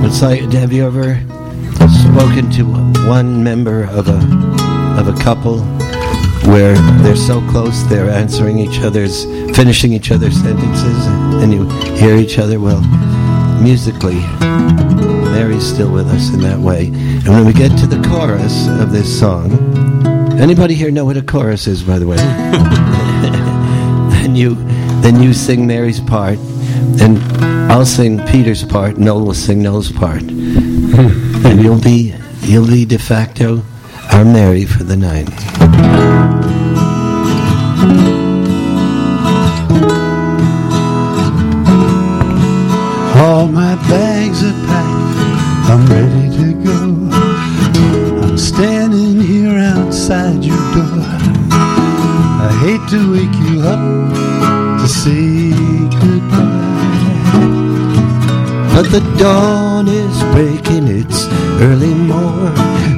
It's 0.03 0.21
like, 0.21 0.41
have 0.51 0.73
you 0.73 0.85
ever 0.85 1.15
spoken 1.87 2.51
to 2.51 2.65
one 3.07 3.41
member 3.41 3.85
of 3.85 4.09
a 4.09 4.19
of 4.99 5.07
a 5.07 5.23
couple 5.23 5.61
where 6.51 6.75
they're 7.03 7.15
so 7.15 7.39
close 7.49 7.83
they're 7.83 8.09
answering 8.09 8.59
each 8.59 8.79
other's, 8.79 9.23
finishing 9.55 9.93
each 9.93 10.11
other's 10.11 10.35
sentences, 10.41 11.05
and 11.41 11.53
you 11.53 11.69
hear 11.95 12.17
each 12.17 12.37
other? 12.37 12.59
Well, 12.59 12.81
musically, 13.61 14.19
Mary's 15.31 15.65
still 15.65 15.91
with 15.91 16.07
us 16.07 16.33
in 16.33 16.41
that 16.41 16.59
way. 16.59 16.87
And 16.87 17.29
when 17.29 17.45
we 17.45 17.53
get 17.53 17.77
to 17.79 17.87
the 17.87 18.05
chorus 18.09 18.67
of 18.67 18.91
this 18.91 19.07
song, 19.19 20.16
anybody 20.39 20.75
here 20.75 20.91
know 20.91 21.05
what 21.05 21.17
a 21.17 21.21
chorus 21.21 21.67
is, 21.67 21.83
by 21.83 21.99
the 21.99 22.07
way? 22.07 22.17
then 24.11 24.35
you 24.35 24.55
then 25.01 25.21
you 25.21 25.33
sing 25.33 25.65
Mary's 25.65 25.99
part, 25.99 26.37
and 27.01 27.17
I'll 27.71 27.85
sing 27.85 28.25
Peter's 28.27 28.63
part. 28.63 28.97
Noel 28.97 29.25
will 29.25 29.33
sing 29.33 29.61
Noel's 29.61 29.91
part, 29.91 30.21
and 30.21 31.61
you'll 31.61 31.81
be 31.81 32.13
you'll 32.41 32.67
be 32.67 32.85
de 32.85 32.99
facto 32.99 33.63
our 34.11 34.23
Mary 34.25 34.65
for 34.65 34.83
the 34.83 34.97
night. 34.97 35.29
All 43.17 43.47
my 43.47 43.75
bags 43.89 44.43
are 44.43 44.53
packed, 44.67 45.69
I'm 45.69 45.85
ready 45.87 46.37
to 46.37 46.63
go. 46.63 46.86
Outside 49.87 50.43
your 50.43 50.57
door. 50.75 50.99
I 51.49 52.51
hate 52.63 52.85
to 52.89 52.99
wake 53.13 53.37
you 53.47 53.61
up 53.61 53.79
to 54.81 54.87
say 54.87 55.51
goodbye. 56.01 56.75
But 58.73 58.91
the 58.91 58.99
dawn 59.17 59.87
is 59.87 60.17
breaking, 60.33 60.87
it's 60.89 61.25
early 61.61 61.93
morn. 61.93 62.53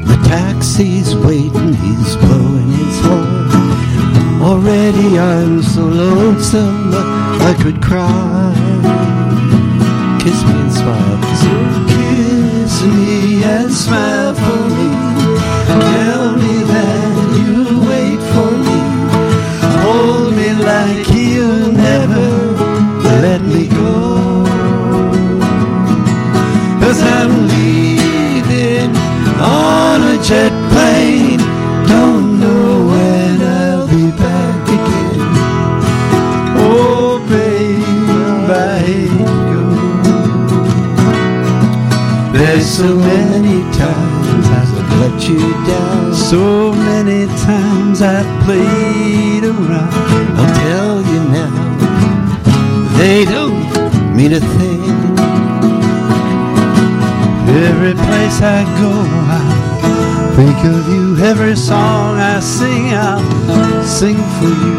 The 0.09 0.17
taxi's 0.25 1.15
waiting, 1.15 1.73
he's 1.75 2.15
blowing 2.15 2.69
his 2.81 2.99
horn. 3.05 4.41
Already 4.41 5.19
I'm 5.19 5.61
so 5.61 5.83
lonesome 5.85 6.91
I 7.49 7.53
could 7.61 7.83
cry. 7.83 8.51
Kiss 10.23 10.43
me 10.43 10.53
and 10.53 10.73
smile. 10.73 11.68
I'll 62.95 63.83
sing 63.83 64.15
for 64.15 64.49
you. 64.65 64.78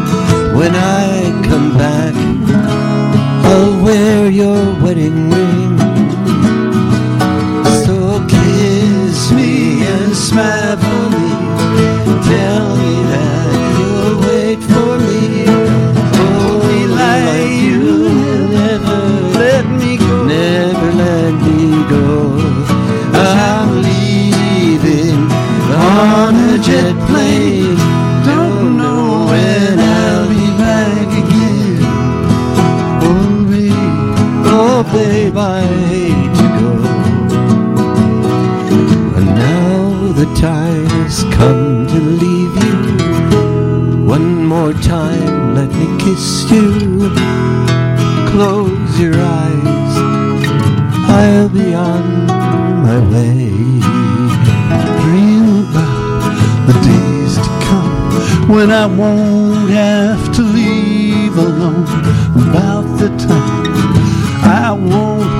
Close 47.01 48.99
your 48.99 49.15
eyes, 49.15 49.97
I'll 51.09 51.49
be 51.49 51.73
on 51.73 52.27
my 52.27 52.99
way. 53.11 53.49
Dream 55.01 55.65
about 55.65 56.67
the 56.67 56.73
days 56.85 57.35
to 57.37 57.49
come 57.65 58.49
when 58.49 58.69
I 58.69 58.85
won't 58.85 59.71
have 59.71 60.31
to 60.35 60.41
leave 60.43 61.35
alone. 61.37 61.87
About 62.47 62.85
the 62.99 63.09
time 63.17 63.65
I 64.43 64.71
won't 64.71 65.30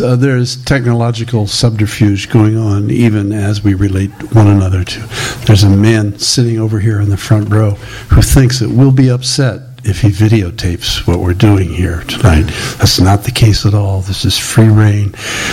uh, 0.00 0.16
there 0.16 0.36
is 0.36 0.56
technological 0.64 1.46
subterfuge 1.46 2.28
going 2.30 2.56
on 2.56 2.90
even 2.90 3.32
as 3.32 3.62
we 3.62 3.74
relate 3.74 4.10
one 4.34 4.46
another 4.46 4.84
to. 4.84 5.00
There's 5.46 5.62
a 5.62 5.70
man 5.70 6.18
sitting 6.18 6.58
over 6.58 6.78
here 6.78 7.00
in 7.00 7.10
the 7.10 7.16
front 7.16 7.50
row 7.50 7.72
who 8.10 8.22
thinks 8.22 8.60
that 8.60 8.70
we'll 8.70 8.92
be 8.92 9.10
upset 9.10 9.75
if 9.88 10.00
he 10.00 10.08
videotapes 10.08 11.06
what 11.06 11.20
we're 11.20 11.32
doing 11.34 11.68
here 11.72 12.00
tonight. 12.08 12.42
That's 12.78 12.98
not 13.00 13.22
the 13.24 13.30
case 13.30 13.64
at 13.64 13.74
all. 13.74 14.00
This 14.00 14.24
is 14.24 14.36
free 14.36 14.68
rein. 14.68 15.12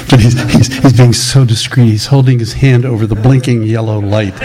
But 0.09 0.19
he's, 0.19 0.33
he's, 0.51 0.73
he's 0.81 0.93
being 0.93 1.13
so 1.13 1.45
discreet. 1.45 1.85
He's 1.89 2.07
holding 2.07 2.39
his 2.39 2.53
hand 2.53 2.83
over 2.85 3.05
the 3.05 3.15
blinking 3.15 3.63
yellow 3.63 3.99
light. 3.99 4.33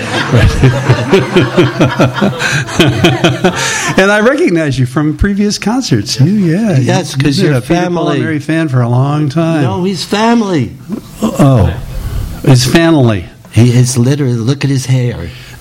and 3.99 4.11
I 4.11 4.21
recognize 4.21 4.79
you 4.79 4.87
from 4.87 5.17
previous 5.17 5.59
concerts. 5.59 6.21
You, 6.21 6.27
yeah. 6.33 6.79
Yes, 6.79 7.15
'cause 7.15 7.39
you've 7.39 7.49
you're 7.51 7.59
a 7.59 7.63
family. 7.63 8.21
Mary 8.21 8.39
fan 8.41 8.69
for 8.69 8.83
a 8.83 8.89
long 8.89 9.29
time. 9.29 9.63
No, 9.63 9.85
he's 9.85 10.05
family. 10.05 10.73
Oh, 11.23 11.73
it's 12.45 12.71
family. 12.71 13.27
He 13.53 13.71
is 13.77 13.97
literally, 13.99 14.35
look 14.35 14.65
at 14.65 14.71
his 14.71 14.87
hair. 14.87 15.29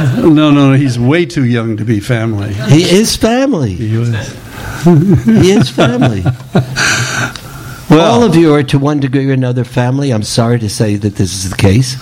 No, 0.20 0.28
no, 0.28 0.50
no. 0.50 0.72
He's 0.72 0.98
way 0.98 1.26
too 1.26 1.44
young 1.44 1.76
to 1.76 1.84
be 1.84 2.00
family. 2.00 2.52
He 2.54 2.82
is 2.82 3.16
family. 3.16 3.74
He 3.74 3.96
was. 3.96 4.08
He 5.24 5.50
is 5.50 5.70
family. 5.70 6.22
Well, 7.90 8.12
All 8.12 8.22
of 8.22 8.36
you 8.36 8.54
are 8.54 8.62
to 8.62 8.78
one 8.78 9.00
degree 9.00 9.28
or 9.28 9.32
another 9.32 9.64
family. 9.64 10.12
I'm 10.12 10.22
sorry 10.22 10.60
to 10.60 10.68
say 10.70 10.94
that 10.94 11.16
this 11.16 11.32
is 11.34 11.50
the 11.50 11.56
case. 11.56 11.96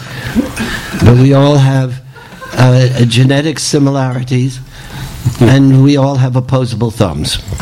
But 1.02 1.16
we 1.16 1.32
all 1.32 1.56
have 1.56 2.02
uh, 2.52 3.06
genetic 3.06 3.58
similarities, 3.58 4.60
and 5.40 5.82
we 5.82 5.96
all 5.96 6.16
have 6.16 6.36
opposable 6.36 6.90
thumbs. 6.90 7.36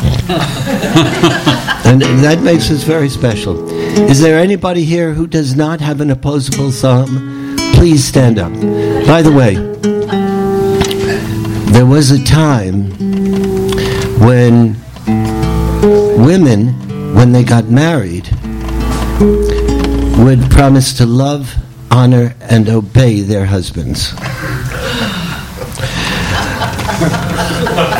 and 1.87 2.01
that 2.21 2.41
makes 2.43 2.69
us 2.69 2.83
very 2.83 3.07
special. 3.07 3.65
Is 3.69 4.19
there 4.19 4.37
anybody 4.37 4.83
here 4.83 5.13
who 5.13 5.25
does 5.25 5.55
not 5.55 5.79
have 5.79 6.01
an 6.01 6.11
opposable 6.11 6.71
thumb? 6.71 7.55
Please 7.75 8.03
stand 8.03 8.39
up. 8.39 8.51
By 9.07 9.21
the 9.21 9.31
way, 9.31 9.55
there 11.77 11.85
was 11.85 12.09
a 12.09 12.23
time 12.23 12.89
when 14.19 14.75
women, 16.25 16.69
when 17.13 17.31
they 17.31 17.43
got 17.43 17.65
married, 17.65 18.27
would 20.17 20.41
promise 20.49 20.91
to 20.97 21.05
love, 21.05 21.53
honor, 21.91 22.33
and 22.41 22.67
obey 22.67 23.21
their 23.21 23.45
husbands. 23.45 24.09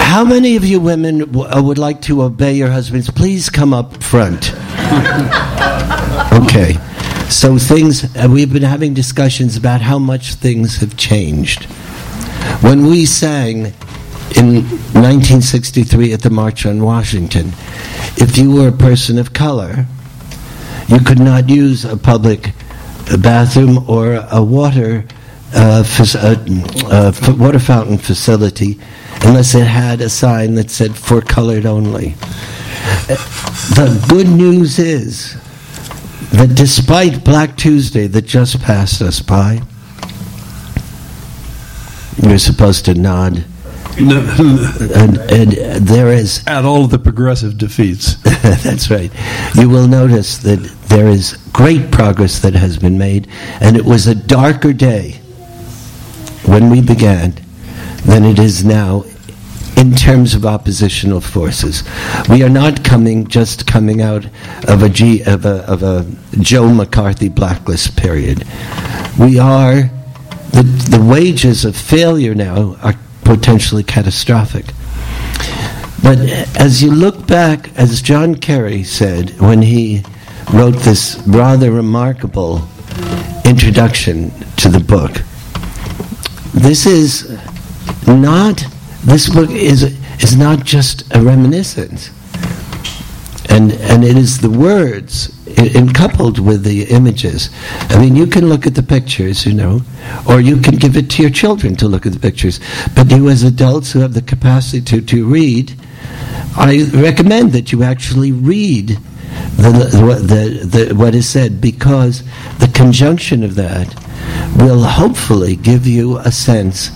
How 0.10 0.26
many 0.26 0.56
of 0.56 0.66
you 0.66 0.80
women 0.80 1.20
w- 1.20 1.46
uh, 1.48 1.62
would 1.62 1.78
like 1.78 2.02
to 2.04 2.24
obey 2.24 2.54
your 2.56 2.72
husbands? 2.72 3.12
Please 3.12 3.48
come 3.48 3.76
up 3.76 4.02
front. 4.02 4.54
Okay. 6.34 6.74
So 7.30 7.60
things, 7.60 8.06
uh, 8.16 8.28
we've 8.28 8.52
been 8.52 8.64
having 8.64 8.96
discussions 8.96 9.56
about 9.56 9.82
how 9.82 10.00
much 10.00 10.34
things 10.34 10.78
have 10.78 10.98
changed. 10.98 11.68
When 12.62 12.88
we 12.88 13.06
sang 13.06 13.74
in 14.36 14.64
1963 14.94 16.14
at 16.14 16.22
the 16.22 16.30
March 16.30 16.66
on 16.66 16.84
Washington, 16.84 17.54
if 18.18 18.38
you 18.38 18.52
were 18.52 18.68
a 18.70 18.72
person 18.72 19.18
of 19.18 19.34
color, 19.34 19.86
you 20.88 21.00
could 21.00 21.20
not 21.20 21.50
use 21.50 21.86
a 21.86 21.98
public 21.98 22.54
bathroom 23.20 23.90
or 23.90 24.26
a 24.32 24.44
water 24.44 25.06
uh, 25.56 25.84
uh, 26.16 26.36
uh, 26.88 27.36
water 27.38 27.60
fountain 27.60 27.98
facility 27.98 28.78
unless 29.24 29.56
it 29.56 29.66
had 29.66 30.02
a 30.02 30.10
sign 30.10 30.56
that 30.56 30.70
said 30.70 30.96
"for 30.96 31.22
colored 31.22 31.66
only." 31.66 32.16
The 33.08 34.06
good 34.10 34.28
news 34.28 34.78
is 34.78 35.36
that 36.32 36.56
despite 36.56 37.24
Black 37.24 37.56
Tuesday 37.56 38.08
that 38.08 38.24
just 38.24 38.62
passed 38.62 39.02
us 39.02 39.22
by, 39.22 39.62
you're 42.18 42.38
supposed 42.38 42.86
to 42.86 42.94
nod, 42.94 43.46
and, 43.98 45.18
and 45.32 45.52
there 45.88 46.12
is 46.12 46.44
at 46.48 46.66
all 46.66 46.86
of 46.86 46.92
the 46.92 47.00
progressive 47.00 47.58
defeats. 47.58 48.16
That's 48.64 48.90
right. 48.90 49.12
You 49.56 49.70
will 49.70 49.88
notice 49.88 50.38
that 50.40 50.60
there 50.88 51.08
is 51.08 51.34
great 51.54 51.92
progress 51.92 52.40
that 52.40 52.54
has 52.54 52.78
been 52.78 52.98
made, 52.98 53.28
and 53.62 53.76
it 53.76 53.86
was 53.86 54.08
a 54.08 54.16
darker 54.16 54.74
day 54.74 55.20
when 56.46 56.70
we 56.70 56.82
began 56.82 57.34
than 58.06 58.24
it 58.24 58.40
is 58.40 58.64
now 58.64 59.04
in 59.78 59.92
terms 59.94 60.34
of 60.34 60.46
oppositional 60.46 61.22
forces. 61.22 61.84
We 62.30 62.42
are 62.44 62.50
not 62.50 62.84
coming 62.84 63.28
just 63.28 63.68
coming 63.68 64.02
out 64.02 64.26
of 64.68 64.82
a 64.82 64.90
G, 64.90 65.24
of 65.24 65.46
a 65.46 65.64
of 65.72 65.84
a 65.84 66.06
Joe 66.40 66.74
McCarthy 66.74 67.30
blacklist 67.30 67.96
period. 67.96 68.44
We 69.20 69.40
are 69.40 69.92
the 70.52 70.64
the 70.90 71.04
wages 71.04 71.66
of 71.66 71.76
failure 71.76 72.34
now 72.36 72.76
are 72.82 72.96
potentially 73.24 73.84
catastrophic. 73.84 74.66
But 76.02 76.20
as 76.58 76.82
you 76.82 76.92
look 76.92 77.28
back, 77.28 77.78
as 77.78 78.02
John 78.02 78.36
Kerry 78.36 78.84
said 78.84 79.40
when 79.40 79.62
he 79.62 80.04
wrote 80.54 80.76
this 80.76 81.22
rather 81.28 81.72
remarkable 81.72 82.68
introduction 83.44 84.32
to 84.58 84.70
the 84.70 84.80
book, 84.80 85.12
this 86.54 86.86
is 86.86 87.38
not 88.08 88.64
this 89.04 89.30
book 89.30 89.50
is 89.50 89.84
is 90.22 90.38
not 90.38 90.64
just 90.64 91.04
a 91.14 91.22
reminiscence, 91.22 92.12
and 93.50 93.72
and 93.74 94.04
it 94.04 94.18
is 94.18 94.40
the 94.40 94.50
words 94.50 95.37
in 95.58 95.92
coupled 95.94 96.40
with 96.40 96.64
the 96.64 96.84
images. 96.84 97.50
I 97.90 98.00
mean, 98.00 98.16
you 98.16 98.28
can 98.28 98.48
look 98.48 98.68
at 98.68 98.76
the 98.76 98.84
pictures, 98.84 99.46
you 99.46 99.54
know, 99.54 99.82
or 100.30 100.40
you 100.40 100.58
can 100.62 100.76
give 100.76 100.96
it 100.96 101.10
to 101.12 101.22
your 101.22 101.32
children 101.32 101.76
to 101.78 101.88
look 101.88 102.06
at 102.06 102.14
the 102.14 102.20
pictures. 102.20 102.60
But 102.96 103.12
you, 103.12 103.30
as 103.30 103.44
adults 103.44 103.92
who 103.92 104.00
have 104.00 104.14
the 104.14 104.22
capacity 104.22 104.82
to 104.82 105.02
to 105.02 105.26
read, 105.26 105.74
I 106.56 106.90
recommend 106.94 107.54
that 107.54 107.72
you 107.72 107.84
actually 107.84 108.32
read 108.32 108.98
the, 109.58 109.72
the, 110.22 110.66
the, 110.66 110.96
what 110.96 111.16
is 111.16 111.28
said 111.28 111.62
because 111.62 112.24
the 112.60 112.72
conjunction 112.74 113.44
of 113.44 113.56
that 113.56 113.94
will 114.58 114.84
hopefully 114.84 115.56
give 115.56 115.86
you 115.86 116.18
a 116.20 116.32
sense 116.32 116.90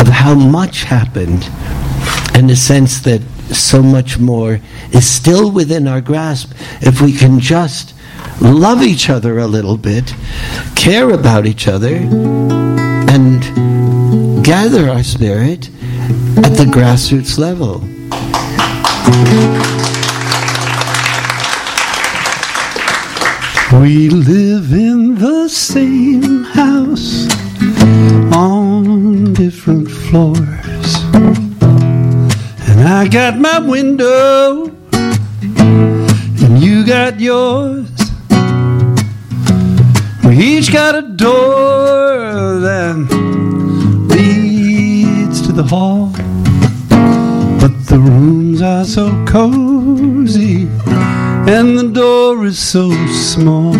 of 0.00 0.08
how 0.08 0.34
much 0.34 0.84
happened 0.84 1.48
and 2.34 2.50
a 2.50 2.56
sense 2.56 3.00
that 3.00 3.22
so 3.54 3.82
much 3.82 4.18
more 4.18 4.60
is 4.92 5.08
still 5.08 5.50
within 5.50 5.86
our 5.86 6.00
grasp 6.00 6.52
if 6.80 7.00
we 7.00 7.12
can 7.12 7.40
just 7.40 7.94
love 8.40 8.82
each 8.82 9.08
other 9.08 9.38
a 9.38 9.46
little 9.46 9.76
bit, 9.76 10.14
care 10.74 11.10
about 11.10 11.46
each 11.46 11.68
other, 11.68 11.96
and 13.08 13.42
gather 14.44 14.88
our 14.88 15.02
spirit 15.02 15.68
at 16.38 16.54
the 16.56 16.66
grassroots 16.68 17.38
level. 17.38 17.80
We 23.80 24.08
live 24.08 24.72
in 24.72 25.16
the 25.16 25.48
same 25.48 26.44
house 26.44 27.26
on 28.32 29.34
different 29.34 29.90
floors. 29.90 31.55
And 32.78 32.88
I 32.88 33.08
got 33.08 33.38
my 33.38 33.58
window, 33.58 34.70
and 34.92 36.58
you 36.62 36.84
got 36.86 37.18
yours. 37.18 37.88
We 40.24 40.36
each 40.36 40.70
got 40.70 40.94
a 40.94 41.02
door 41.02 42.60
that 42.60 42.96
leads 44.10 45.40
to 45.46 45.52
the 45.52 45.62
hall. 45.62 46.12
But 47.60 47.72
the 47.86 47.98
rooms 47.98 48.60
are 48.60 48.84
so 48.84 49.10
cozy, 49.24 50.68
and 51.48 51.78
the 51.78 51.90
door 51.92 52.44
is 52.44 52.58
so 52.58 52.90
small. 53.06 53.72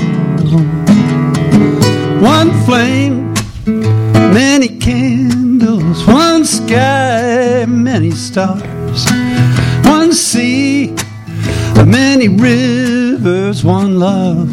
One 2.22 2.50
flame, 2.64 3.34
many 4.32 4.68
candles, 4.68 6.06
one 6.06 6.44
sky, 6.46 7.66
many 7.68 8.10
stars, 8.12 8.62
sea, 10.16 10.94
many 11.86 12.28
rivers, 12.28 13.62
one 13.62 13.98
love. 13.98 14.48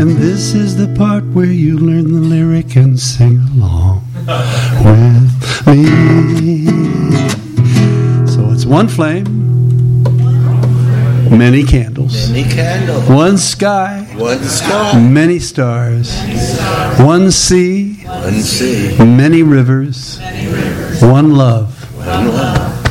And 0.00 0.16
this 0.16 0.54
is 0.54 0.76
the 0.76 0.92
part 0.96 1.24
where 1.26 1.46
you 1.46 1.78
learn 1.78 2.12
the 2.12 2.20
lyric 2.20 2.74
and 2.76 2.98
sing 2.98 3.38
along 3.54 4.02
with 4.82 5.66
me. 5.66 6.66
So 8.26 8.50
it's 8.50 8.64
one 8.64 8.88
flame, 8.88 9.24
many 11.30 11.62
candles, 11.62 12.30
Many 12.30 12.48
candles, 12.48 13.08
one 13.08 13.36
sky, 13.38 14.06
one 14.16 14.42
star, 14.42 14.98
many 14.98 15.38
stars, 15.38 16.18
one 16.98 17.30
sea, 17.30 17.94
one 18.04 18.40
sea, 18.40 18.96
many 18.98 19.42
rivers, 19.42 20.18
one 21.02 21.34
love. 21.34 21.72
One 21.94 22.28
love, 22.34 22.83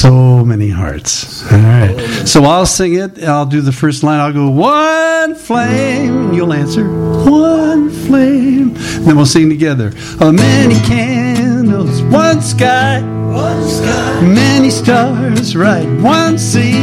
so 0.00 0.42
many 0.46 0.70
hearts. 0.70 1.44
All 1.52 1.58
right. 1.58 1.94
So 2.24 2.44
I'll 2.44 2.64
sing 2.64 2.94
it. 2.94 3.22
I'll 3.22 3.44
do 3.44 3.60
the 3.60 3.72
first 3.72 4.02
line. 4.02 4.18
I'll 4.18 4.32
go 4.32 4.48
one 4.48 5.34
flame, 5.34 6.28
and 6.28 6.34
you'll 6.34 6.54
answer 6.54 6.84
one 7.28 7.90
flame. 7.90 8.68
And 8.70 9.04
then 9.04 9.16
we'll 9.16 9.26
sing 9.26 9.50
together. 9.50 9.92
Uh, 10.18 10.32
many 10.32 10.76
candles, 10.86 12.02
one 12.04 12.40
sky, 12.40 13.02
one 13.02 13.62
sky, 13.68 14.20
many 14.22 14.70
stars, 14.70 15.54
right? 15.54 15.86
One 16.00 16.38
sea, 16.38 16.80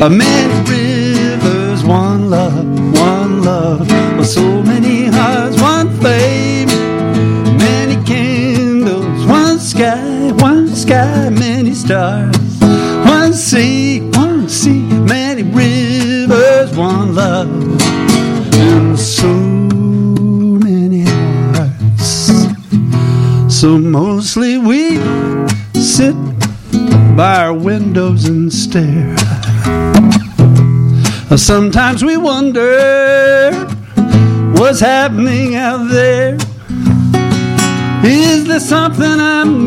uh, 0.00 0.08
many 0.08 0.54
rivers, 0.70 1.82
one 1.82 2.30
love, 2.30 2.64
one 2.94 3.42
love. 3.42 3.90
Uh, 3.90 4.22
so 4.22 4.62
many 4.62 5.06
hearts, 5.06 5.60
one 5.60 5.90
flame, 5.98 6.57
sky, 10.88 11.28
many 11.28 11.74
stars, 11.74 12.34
one 13.04 13.34
sea, 13.34 14.00
one 14.12 14.48
sea, 14.48 14.80
many 15.04 15.42
rivers, 15.42 16.74
one 16.74 17.14
love, 17.14 17.50
and 18.54 18.98
so 18.98 19.28
many 20.64 21.02
hearts. 21.52 22.32
So 23.54 23.76
mostly 23.76 24.56
we 24.56 24.96
sit 25.74 26.16
by 27.14 27.36
our 27.44 27.52
windows 27.52 28.24
and 28.24 28.50
stare. 28.50 29.14
Sometimes 31.36 32.02
we 32.02 32.16
wonder 32.16 33.52
what's 34.56 34.80
happening 34.80 35.54
out 35.54 35.90
there. 35.90 36.38
Is 38.02 38.46
there 38.46 38.58
something 38.58 39.20
I'm 39.20 39.64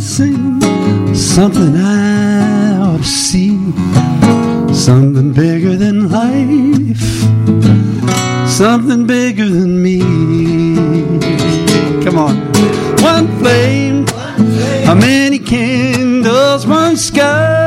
missing? 0.00 1.14
Something 1.14 1.76
I 1.76 2.78
ought 2.78 2.98
to 2.98 3.04
see? 3.04 3.50
Something 4.72 5.30
bigger 5.34 5.76
than 5.76 6.08
life? 6.08 7.04
Something 8.48 9.06
bigger 9.06 9.46
than 9.46 9.82
me? 9.82 10.00
Come 12.02 12.16
on. 12.16 12.34
One 13.12 13.26
flame, 13.40 14.06
how 14.86 14.94
many 14.94 15.38
candles, 15.38 16.66
one 16.66 16.96
sky, 16.96 17.59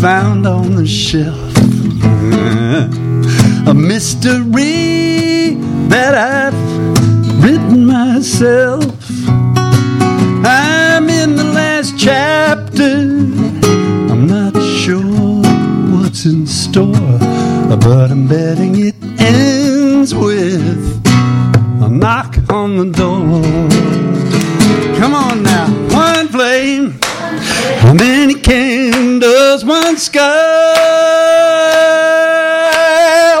found 0.00 0.46
on 0.46 0.76
the 0.76 0.86
shelf. 0.86 1.56
A 3.66 3.74
mystery 3.74 5.54
that 5.88 6.14
I've 6.14 7.42
written 7.42 7.86
myself. 7.86 8.84
I'm 10.44 11.08
in 11.08 11.36
the 11.36 11.44
last 11.44 11.98
chapter. 11.98 12.98
I'm 14.12 14.26
not 14.26 14.54
sure 14.62 15.42
what's 15.92 16.26
in 16.26 16.46
store, 16.46 17.18
but 17.84 18.10
I'm 18.10 18.28
betting 18.28 18.86
it 18.86 18.94
ends 19.18 20.14
with 20.14 21.06
a 21.82 21.88
knock 21.88 22.36
on 22.50 22.76
the 22.76 22.86
door. 22.92 23.42
Come 24.98 25.14
on 25.14 25.42
now, 25.42 25.66
one 25.90 26.28
flame, 26.28 26.98
how 27.80 27.92
many 27.94 28.34
candles, 28.34 29.64
one 29.64 29.96
sky, 29.96 30.22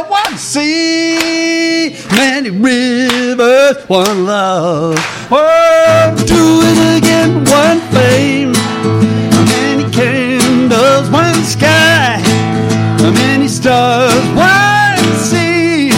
one 0.08 0.36
sea, 0.36 1.96
many 2.12 2.50
rivers, 2.50 3.76
one 3.88 4.26
love. 4.26 4.96
Oh, 5.30 6.14
do 6.26 6.60
it 6.70 6.78
again, 6.98 7.44
one 7.46 7.80
flame, 7.90 8.54
how 9.32 9.44
many 9.44 9.84
candles, 9.90 11.10
one 11.10 11.42
sky, 11.44 12.20
how 13.00 13.10
many 13.10 13.48
stars, 13.48 14.12
one 14.34 15.16
sea, 15.16 15.90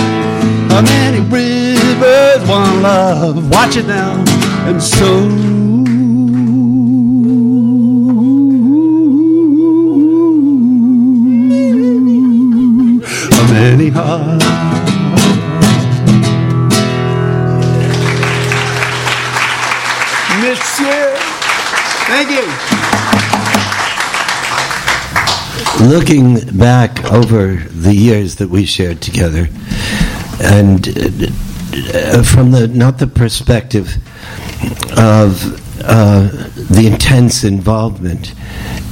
how 0.71 0.83
many 0.83 1.21
rivers, 1.21 2.43
one 2.49 2.83
love. 2.83 3.51
Watch 3.51 3.77
it 3.77 3.87
now, 3.87 4.25
and 4.69 4.83
so. 4.83 5.58
Monsieur, 20.41 21.17
thank 22.07 22.31
you. 22.31 22.45
looking 25.81 26.41
back 26.59 27.05
over 27.13 27.55
the 27.55 27.95
years 27.95 28.37
that 28.37 28.49
we 28.51 28.65
shared 28.65 29.01
together, 29.01 29.49
and 30.41 30.89
uh, 30.89 32.23
from 32.23 32.51
the 32.51 32.69
not 32.73 32.99
the 32.99 33.07
perspective 33.07 33.97
of 34.97 35.83
uh, 35.85 36.29
the 36.71 36.89
intense 36.91 37.45
involvement 37.45 38.35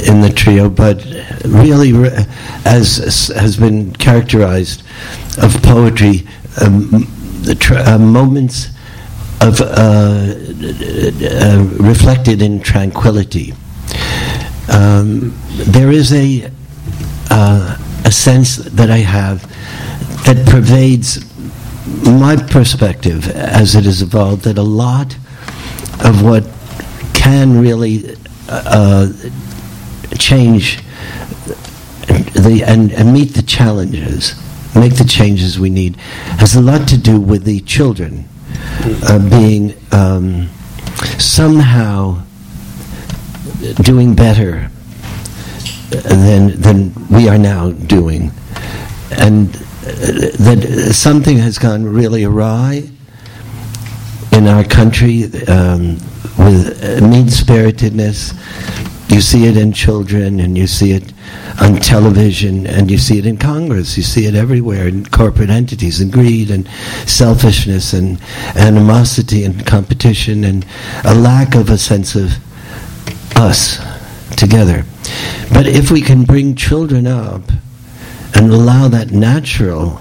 in 0.06 0.20
the 0.20 0.30
trio, 0.30 0.68
but 0.68 1.04
really, 1.44 1.92
re- 1.92 2.26
as 2.64 3.28
has 3.36 3.56
been 3.56 3.92
characterized 3.94 4.82
of 5.42 5.60
poetry, 5.62 6.26
um, 6.60 7.06
tr- 7.58 7.74
uh, 7.74 7.98
moments 7.98 8.68
of 9.40 9.60
uh, 9.60 9.64
uh, 9.64 11.64
reflected 11.78 12.42
in 12.42 12.60
tranquility. 12.60 13.52
Um, 14.68 15.36
there 15.52 15.90
is 15.90 16.12
a 16.12 16.50
uh, 17.30 17.76
a 18.04 18.10
sense 18.10 18.56
that 18.56 18.90
I 18.90 18.98
have 18.98 19.42
that 20.24 20.46
pervades 20.46 21.24
my 22.04 22.36
perspective 22.36 23.28
as 23.28 23.74
it 23.74 23.84
has 23.84 24.02
evolved 24.02 24.44
that 24.44 24.58
a 24.58 24.62
lot 24.62 25.14
of 26.04 26.22
what 26.22 26.44
can 27.14 27.60
really 27.60 28.16
uh, 28.48 29.08
change 30.26 30.78
the 32.34 32.64
and, 32.66 32.90
and 32.92 33.12
meet 33.12 33.34
the 33.34 33.42
challenges, 33.42 34.34
make 34.74 34.96
the 34.96 35.04
changes 35.04 35.58
we 35.58 35.70
need, 35.70 35.94
has 36.42 36.56
a 36.56 36.60
lot 36.60 36.88
to 36.88 36.98
do 36.98 37.20
with 37.20 37.44
the 37.44 37.60
children 37.60 38.28
uh, 39.04 39.18
being 39.30 39.74
um, 39.92 40.48
somehow 41.18 42.20
doing 43.82 44.16
better 44.16 44.68
than 45.90 46.60
than 46.60 46.92
we 47.08 47.28
are 47.28 47.38
now 47.38 47.70
doing, 47.70 48.32
and 49.12 49.54
uh, 49.54 49.60
that 50.48 50.90
something 50.92 51.38
has 51.38 51.56
gone 51.56 51.84
really 51.84 52.24
awry 52.24 52.82
in 54.32 54.48
our 54.48 54.64
country 54.64 55.24
um, 55.46 55.98
with 56.36 56.82
mean 57.00 57.28
spiritedness. 57.28 58.34
You 59.16 59.22
see 59.22 59.46
it 59.46 59.56
in 59.56 59.72
children, 59.72 60.40
and 60.40 60.58
you 60.58 60.66
see 60.66 60.92
it 60.92 61.14
on 61.58 61.76
television, 61.76 62.66
and 62.66 62.90
you 62.90 62.98
see 62.98 63.16
it 63.16 63.24
in 63.24 63.38
Congress. 63.38 63.96
You 63.96 64.02
see 64.02 64.26
it 64.26 64.34
everywhere 64.34 64.88
in 64.88 65.06
corporate 65.06 65.48
entities, 65.48 66.02
and 66.02 66.12
greed, 66.12 66.50
and 66.50 66.68
selfishness, 67.06 67.94
and 67.94 68.20
animosity, 68.56 69.44
and 69.44 69.64
competition, 69.66 70.44
and 70.44 70.66
a 71.06 71.14
lack 71.14 71.54
of 71.54 71.70
a 71.70 71.78
sense 71.78 72.14
of 72.14 72.30
us 73.38 73.78
together. 74.36 74.84
But 75.50 75.66
if 75.66 75.90
we 75.90 76.02
can 76.02 76.24
bring 76.24 76.54
children 76.54 77.06
up 77.06 77.40
and 78.34 78.52
allow 78.52 78.88
that 78.88 79.12
natural 79.12 79.98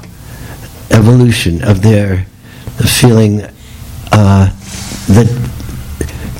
evolution 0.91 1.63
of 1.63 1.81
their 1.81 2.25
feeling 2.99 3.43
uh, 4.11 4.47
that 5.07 5.29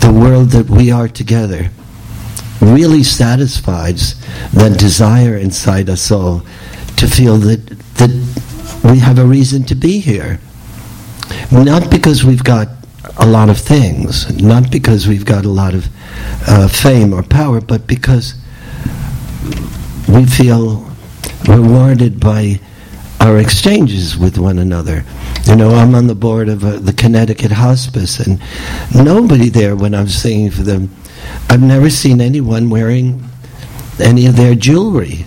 the 0.02 0.12
world 0.12 0.50
that 0.50 0.70
we 0.70 0.92
are 0.92 1.08
together 1.08 1.70
really 2.62 3.04
satisfies 3.04 4.16
that 4.52 4.78
desire 4.80 5.38
inside 5.38 5.90
us 5.90 6.12
all 6.12 6.42
to 6.98 7.08
feel 7.08 7.38
that 7.38 7.66
that 7.96 8.12
we 8.84 9.00
have 9.00 9.20
a 9.20 9.26
reason 9.26 9.64
to 9.64 9.76
be 9.76 10.00
here. 10.00 10.40
Not 11.52 11.90
because 11.90 12.24
we've 12.24 12.44
got 12.44 12.68
a 13.18 13.26
lot 13.26 13.50
of 13.50 13.58
things, 13.58 14.42
not 14.42 14.72
because 14.72 15.08
we've 15.08 15.26
got 15.26 15.46
a 15.46 15.50
lot 15.50 15.74
of 15.74 15.88
uh, 16.48 16.68
fame 16.68 17.14
or 17.14 17.24
power, 17.24 17.62
but 17.62 17.88
because 17.88 18.36
we 20.08 20.26
feel 20.26 20.86
rewarded 21.48 22.20
by 22.20 22.60
our 23.20 23.40
exchanges 23.40 24.18
with 24.18 24.38
one 24.38 24.60
another. 24.60 25.04
You 25.46 25.56
know, 25.56 25.70
I'm 25.70 25.96
on 25.96 26.08
the 26.08 26.16
board 26.16 26.50
of 26.50 26.64
uh, 26.64 26.78
the 26.78 26.94
Connecticut 26.94 27.52
Hospice, 27.52 28.20
and 28.20 28.42
nobody 28.94 29.50
there 29.50 29.76
when 29.76 29.96
I'm 29.96 30.10
singing 30.10 30.52
for 30.52 30.64
them, 30.64 30.90
I've 31.50 31.62
never 31.62 31.90
seen 31.90 32.22
anyone 32.22 32.70
wearing 32.70 33.24
any 34.00 34.26
of 34.28 34.36
their 34.36 34.56
jewelry 34.56 35.26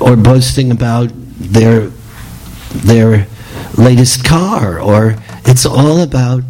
or 0.00 0.16
boasting 0.16 0.70
about 0.70 1.10
their 1.14 1.90
their 2.70 3.26
latest 3.76 4.24
car 4.24 4.80
or 4.80 5.16
it's 5.44 5.64
all 5.64 6.02
about 6.02 6.42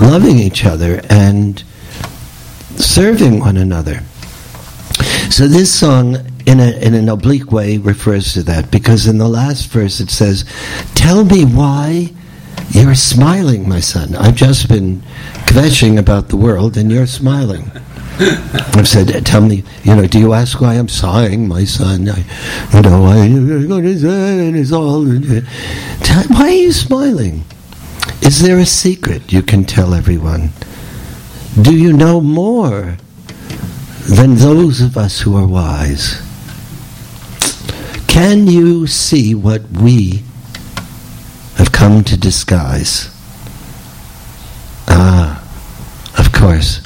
loving 0.00 0.38
each 0.38 0.64
other 0.64 1.00
and 1.08 1.62
serving 2.76 3.40
one 3.40 3.56
another. 3.56 4.00
So 5.30 5.46
this 5.46 5.72
song, 5.72 6.16
in, 6.46 6.58
a, 6.58 6.70
in 6.80 6.94
an 6.94 7.08
oblique 7.08 7.52
way, 7.52 7.78
refers 7.78 8.32
to 8.34 8.42
that 8.44 8.70
because 8.70 9.06
in 9.06 9.18
the 9.18 9.28
last 9.28 9.68
verse 9.68 10.00
it 10.00 10.10
says, 10.10 10.44
Tell 10.94 11.24
me 11.24 11.44
why 11.44 12.12
you're 12.70 12.94
smiling, 12.94 13.68
my 13.68 13.80
son. 13.80 14.14
I've 14.14 14.34
just 14.34 14.68
been 14.68 15.02
kvetching 15.46 15.98
about 15.98 16.28
the 16.28 16.36
world 16.36 16.76
and 16.76 16.90
you're 16.90 17.06
smiling. 17.06 17.70
I've 18.20 18.88
said, 18.88 19.24
tell 19.24 19.40
me, 19.40 19.62
you 19.84 19.94
know, 19.94 20.06
do 20.06 20.18
you 20.18 20.32
ask 20.32 20.60
why 20.60 20.74
I'm 20.74 20.88
sighing, 20.88 21.46
my 21.46 21.64
son? 21.64 22.08
I, 22.08 22.24
you 22.74 22.82
know, 22.82 23.04
I, 23.06 23.28
all. 24.72 25.04
Why 25.04 26.48
are 26.48 26.50
you 26.50 26.72
smiling? 26.72 27.44
Is 28.22 28.42
there 28.42 28.58
a 28.58 28.66
secret 28.66 29.32
you 29.32 29.42
can 29.42 29.64
tell 29.64 29.94
everyone? 29.94 30.50
Do 31.62 31.76
you 31.76 31.92
know 31.92 32.20
more 32.20 32.96
than 34.08 34.34
those 34.34 34.80
of 34.80 34.96
us 34.96 35.20
who 35.20 35.36
are 35.36 35.46
wise? 35.46 36.22
Can 38.08 38.46
you 38.48 38.86
see 38.86 39.34
what 39.34 39.62
we 39.70 40.24
come 41.78 42.02
to 42.02 42.16
disguise? 42.16 43.08
Ah, 44.88 45.40
of 46.18 46.32
course. 46.32 46.82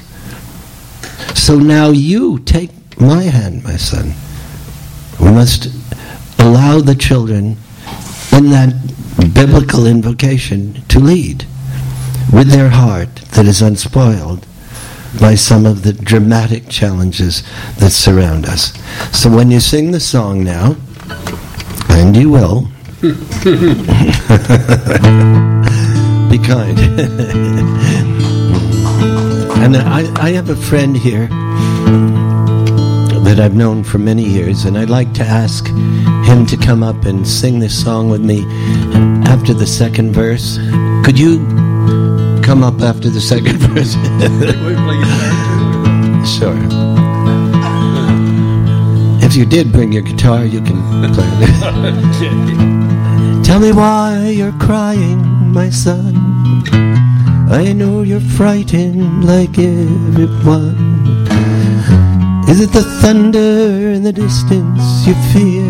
So 1.34 1.58
now 1.58 1.88
you 1.88 2.40
take 2.40 2.70
my 3.00 3.22
hand, 3.22 3.64
my 3.64 3.76
son. 3.76 4.12
We 5.18 5.30
must 5.32 5.68
allow 6.38 6.82
the 6.82 6.94
children 6.94 7.56
in 8.32 8.50
that 8.50 8.74
biblical 9.32 9.86
invocation 9.86 10.82
to 10.88 11.00
lead 11.00 11.46
with 12.30 12.48
their 12.48 12.68
heart 12.68 13.14
that 13.32 13.46
is 13.46 13.62
unspoiled 13.62 14.46
by 15.18 15.36
some 15.36 15.64
of 15.64 15.84
the 15.84 15.94
dramatic 15.94 16.68
challenges 16.68 17.42
that 17.78 17.92
surround 17.92 18.44
us. 18.44 18.74
So 19.10 19.30
when 19.34 19.50
you 19.50 19.60
sing 19.60 19.92
the 19.92 20.00
song 20.00 20.44
now, 20.44 20.76
and 21.88 22.14
you 22.14 22.28
will, 22.28 22.68
be 23.02 23.08
kind. 26.38 26.78
and 29.58 29.76
I, 29.76 30.08
I 30.20 30.30
have 30.30 30.50
a 30.50 30.54
friend 30.54 30.96
here 30.96 31.26
that 33.24 33.40
I've 33.40 33.56
known 33.56 33.82
for 33.82 33.98
many 33.98 34.22
years, 34.22 34.64
and 34.66 34.78
I'd 34.78 34.88
like 34.88 35.12
to 35.14 35.24
ask 35.24 35.66
him 35.66 36.46
to 36.46 36.56
come 36.56 36.84
up 36.84 37.04
and 37.04 37.26
sing 37.26 37.58
this 37.58 37.82
song 37.82 38.08
with 38.08 38.20
me 38.20 38.44
after 39.26 39.52
the 39.52 39.66
second 39.66 40.12
verse. 40.12 40.58
Could 41.04 41.18
you 41.18 41.38
come 42.44 42.62
up 42.62 42.82
after 42.82 43.10
the 43.10 43.20
second 43.20 43.56
verse? 43.62 43.94
sure. 46.38 46.91
If 49.32 49.38
you 49.38 49.46
did 49.46 49.72
bring 49.72 49.92
your 49.92 50.02
guitar, 50.02 50.44
you 50.44 50.60
can 50.60 50.76
play 51.14 51.24
it. 51.40 51.44
Tell 53.46 53.60
me 53.60 53.72
why 53.72 54.28
you're 54.28 54.52
crying, 54.60 55.22
my 55.50 55.70
son. 55.70 56.14
I 57.50 57.72
know 57.72 58.02
you're 58.02 58.20
frightened 58.20 59.24
like 59.24 59.58
everyone. 59.58 61.16
Is 62.46 62.60
it 62.60 62.72
the 62.72 62.82
thunder 63.00 63.92
in 63.94 64.02
the 64.02 64.12
distance 64.12 65.06
you 65.06 65.14
fear? 65.32 65.64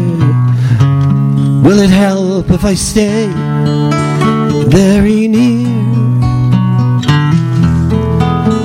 Will 1.62 1.78
it 1.78 1.90
help 1.90 2.50
if 2.50 2.64
I 2.64 2.74
stay 2.74 3.28
very 4.70 5.28
near? 5.28 5.68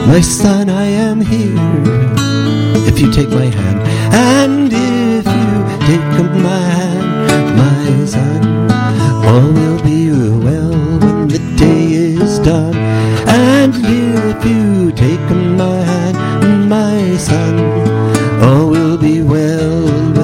My 0.08 0.22
son, 0.22 0.72
I 0.72 0.86
am 0.86 1.22
here. 1.22 2.17
If 2.98 3.04
you 3.04 3.12
take 3.12 3.30
my 3.30 3.46
hand, 3.46 3.80
and 4.12 4.74
if 4.74 5.26
you 5.28 5.52
take 5.86 6.42
my 6.42 6.64
hand, 6.78 7.56
my 7.56 8.06
son, 8.08 8.72
all 9.24 9.54
will 9.54 9.80
be 9.84 10.10
well 10.10 10.72
when 10.72 11.28
the 11.28 11.38
day 11.56 11.94
is 11.94 12.40
done. 12.40 12.76
And 13.28 13.76
if 13.76 14.44
you 14.44 14.92
take 14.94 15.20
my 15.30 15.78
hand, 15.84 16.68
my 16.68 17.18
son, 17.18 17.60
all 18.42 18.68
will 18.68 18.98
be 18.98 19.22
well 19.22 20.17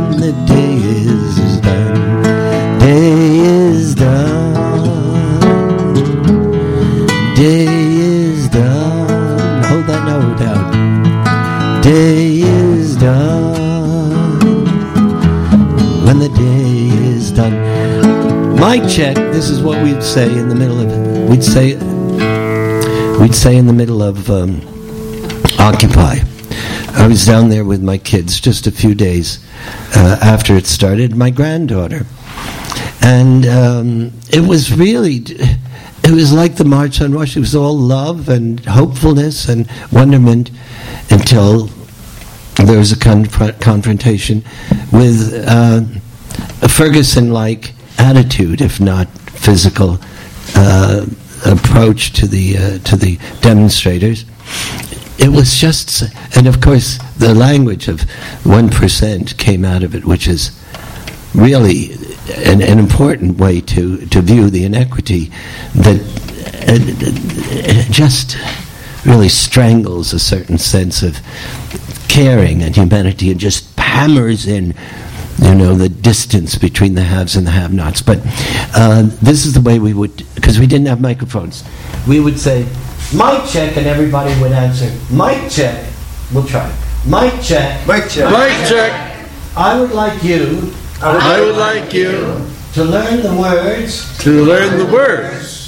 Mic 18.73 18.89
check. 18.89 19.13
This 19.13 19.51
is 19.51 19.61
what 19.61 19.83
we'd 19.83 20.01
say 20.01 20.25
in 20.25 20.49
the 20.49 20.55
middle 20.55 20.79
of. 20.79 21.29
We'd 21.29 21.43
say, 21.43 21.75
we'd 23.19 23.35
say 23.35 23.55
in 23.55 23.67
the 23.67 23.73
middle 23.73 24.01
of 24.01 24.31
um, 24.31 24.61
Occupy. 25.59 26.15
I 26.93 27.05
was 27.07 27.23
down 27.23 27.49
there 27.49 27.65
with 27.65 27.83
my 27.83 27.99
kids 27.99 28.39
just 28.39 28.65
a 28.65 28.71
few 28.71 28.95
days 28.95 29.45
uh, 29.95 30.17
after 30.23 30.55
it 30.55 30.65
started, 30.65 31.15
my 31.15 31.29
granddaughter. 31.29 32.07
And 33.03 33.45
um, 33.45 34.11
it 34.31 34.41
was 34.41 34.73
really, 34.73 35.17
it 35.17 36.11
was 36.11 36.33
like 36.33 36.55
the 36.55 36.65
March 36.65 36.99
on 36.99 37.13
Washington. 37.13 37.41
It 37.41 37.45
was 37.45 37.55
all 37.55 37.77
love 37.77 38.27
and 38.27 38.59
hopefulness 38.65 39.49
and 39.49 39.69
wonderment 39.91 40.49
until 41.11 41.69
there 42.55 42.79
was 42.79 42.91
a 42.91 42.97
conf- 42.97 43.59
confrontation 43.59 44.43
with 44.91 45.45
uh, 45.47 45.81
a 46.63 46.67
Ferguson 46.67 47.31
like 47.31 47.72
attitude, 47.97 48.61
if 48.61 48.79
not 48.79 49.07
physical 49.29 49.99
uh, 50.55 51.05
approach 51.45 52.13
to 52.13 52.27
the, 52.27 52.57
uh, 52.57 52.77
to 52.79 52.95
the 52.95 53.17
demonstrators. 53.41 54.25
It 55.17 55.29
was 55.29 55.57
just, 55.57 56.03
and 56.35 56.47
of 56.47 56.59
course, 56.59 56.97
the 57.17 57.33
language 57.33 57.87
of 57.87 58.01
1% 58.43 59.37
came 59.37 59.63
out 59.63 59.83
of 59.83 59.95
it, 59.95 60.05
which 60.05 60.27
is 60.27 60.51
really 61.35 61.93
an, 62.45 62.61
an 62.61 62.79
important 62.79 63.37
way 63.37 63.61
to, 63.61 64.05
to 64.07 64.21
view 64.21 64.49
the 64.49 64.65
inequity 64.65 65.31
that 65.75 66.01
it 66.65 67.91
just 67.91 68.37
really 69.05 69.29
strangles 69.29 70.13
a 70.13 70.19
certain 70.19 70.57
sense 70.57 71.03
of 71.03 71.19
caring 72.07 72.61
and 72.63 72.75
humanity 72.75 73.31
and 73.31 73.39
just 73.39 73.77
hammers 73.77 74.47
in 74.47 74.73
you 75.39 75.55
know 75.55 75.75
the 75.75 75.89
distance 75.89 76.55
between 76.55 76.93
the 76.95 77.01
haves 77.03 77.35
and 77.35 77.45
the 77.47 77.51
have-nots 77.51 78.01
but 78.01 78.19
uh, 78.75 79.03
this 79.21 79.45
is 79.45 79.53
the 79.53 79.61
way 79.61 79.79
we 79.79 79.93
would 79.93 80.23
because 80.35 80.59
we 80.59 80.67
didn't 80.67 80.87
have 80.87 80.99
microphones. 81.01 81.63
We 82.07 82.19
would 82.19 82.39
say 82.39 82.63
mic 83.13 83.49
check 83.49 83.77
and 83.77 83.87
everybody 83.87 84.39
would 84.41 84.51
answer 84.51 84.91
mic 85.13 85.49
check. 85.49 85.89
We'll 86.33 86.45
try. 86.45 86.67
Mic 87.05 87.41
check. 87.41 87.87
Mic 87.87 88.09
check. 88.09 88.31
Mic 88.31 88.69
check. 88.69 89.27
i 89.55 89.79
would 89.79 89.91
like 89.91 90.23
you 90.23 90.73
I 91.01 91.41
would 91.41 91.57
like 91.57 91.93
you 91.93 92.11
to 92.73 92.83
learn 92.83 93.21
the 93.21 93.35
words 93.39 94.17
to 94.19 94.45
learn 94.45 94.77
the 94.77 94.85
words 94.91 95.62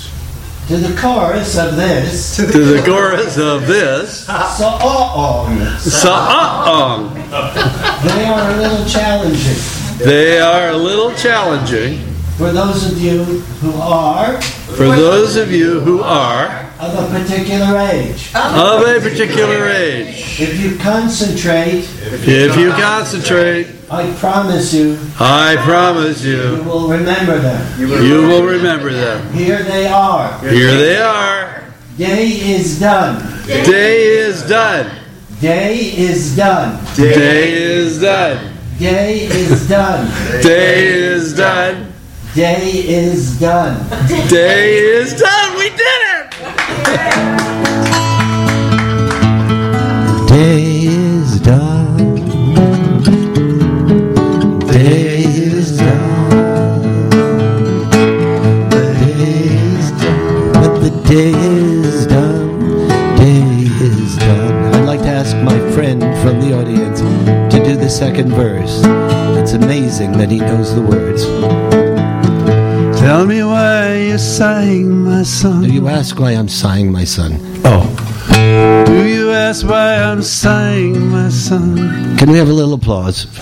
to 0.67 0.77
the 0.77 0.99
chorus 0.99 1.57
of 1.57 1.75
this. 1.75 2.35
To 2.37 2.45
the 2.45 2.81
chorus. 2.83 3.37
of 3.37 3.67
this. 3.67 4.25
Song 4.25 5.77
song. 5.79 7.13
they 7.13 8.25
are 8.25 8.49
a 8.49 8.57
little 8.57 8.85
challenging. 8.85 9.97
They 9.99 10.39
are 10.39 10.69
a 10.69 10.77
little 10.77 11.13
challenging. 11.13 11.99
For 12.37 12.51
those 12.51 12.91
of 12.91 12.99
you 12.99 13.23
who 13.23 13.73
are 13.79 14.41
for 14.41 14.87
those 14.87 15.37
of 15.37 15.51
you 15.51 15.79
who 15.79 16.01
are 16.01 16.64
of 16.85 16.93
a 17.03 17.19
particular 17.19 17.79
age 17.79 18.29
of 18.35 18.81
a 18.81 18.99
particular 19.01 19.67
age. 19.69 20.39
if 20.39 20.59
you 20.61 20.77
concentrate 20.77 21.83
If 22.27 22.55
you 22.57 22.69
concentrate, 22.71 23.67
i 23.89 24.11
promise 24.19 24.73
you 24.73 24.97
I 25.19 25.55
promise 25.63 26.23
you 26.23 26.57
you, 26.57 26.63
will 26.63 26.87
remember 26.87 27.39
them 27.39 27.79
you 27.79 27.87
will 28.27 28.43
remember 28.45 28.91
them. 28.93 29.33
here 29.33 29.63
they 29.63 29.87
are 29.87 30.39
Here 30.39 30.71
they 30.77 30.97
are. 30.97 31.63
day 31.97 32.27
is 32.55 32.79
done 32.79 33.15
Day 33.47 34.05
is 34.25 34.47
done. 34.47 34.87
day 35.41 35.75
is 36.09 36.35
done 36.35 36.71
Day 36.95 37.53
is 37.53 37.99
done. 38.01 38.53
day 38.79 39.25
is 39.25 39.67
done 39.69 40.05
Day 40.41 40.87
is 40.87 41.33
done. 41.35 41.93
day 42.35 42.71
is 43.01 43.39
done 43.39 43.75
Day 44.29 44.77
is 44.99 45.13
done. 45.13 45.57
We 45.57 45.69
did 45.69 45.79
it. 46.13 46.14
Day 50.27 50.85
is 50.85 51.39
done. 51.39 52.15
Day 54.67 55.23
is 55.23 55.77
done. 55.77 57.09
Day 58.69 59.13
is 59.55 59.91
done. 59.91 60.51
But 60.53 60.79
the 60.79 60.91
day 61.07 61.31
is 61.31 62.05
done. 62.05 62.59
Day 63.15 63.43
is 63.81 64.17
done. 64.17 64.73
I'd 64.75 64.85
like 64.85 65.01
to 65.01 65.07
ask 65.07 65.35
my 65.37 65.57
friend 65.71 66.01
from 66.21 66.39
the 66.41 66.53
audience 66.53 66.99
to 66.99 67.63
do 67.63 67.75
the 67.75 67.89
second 67.89 68.29
verse. 68.31 68.81
It's 69.39 69.53
amazing 69.53 70.11
that 70.13 70.29
he 70.29 70.39
knows 70.39 70.75
the 70.75 70.81
words. 70.81 71.84
Tell 73.05 73.27
me 73.27 73.43
why 73.43 73.97
you're 73.97 74.17
sighing, 74.17 75.03
my 75.03 75.21
son. 75.21 75.61
Do 75.61 75.71
you 75.71 75.87
ask 75.87 76.19
why 76.19 76.31
I'm 76.31 76.49
sighing, 76.49 76.91
my 76.91 77.03
son? 77.03 77.37
Oh. 77.63 77.85
Do 78.87 79.07
you 79.07 79.31
ask 79.31 79.63
why 79.63 79.97
I'm 79.97 80.23
sighing, 80.23 81.09
my 81.09 81.29
son? 81.29 82.17
Can 82.17 82.31
we 82.31 82.39
have 82.39 82.49
a 82.49 82.51
little 82.51 82.73
applause? 82.73 83.25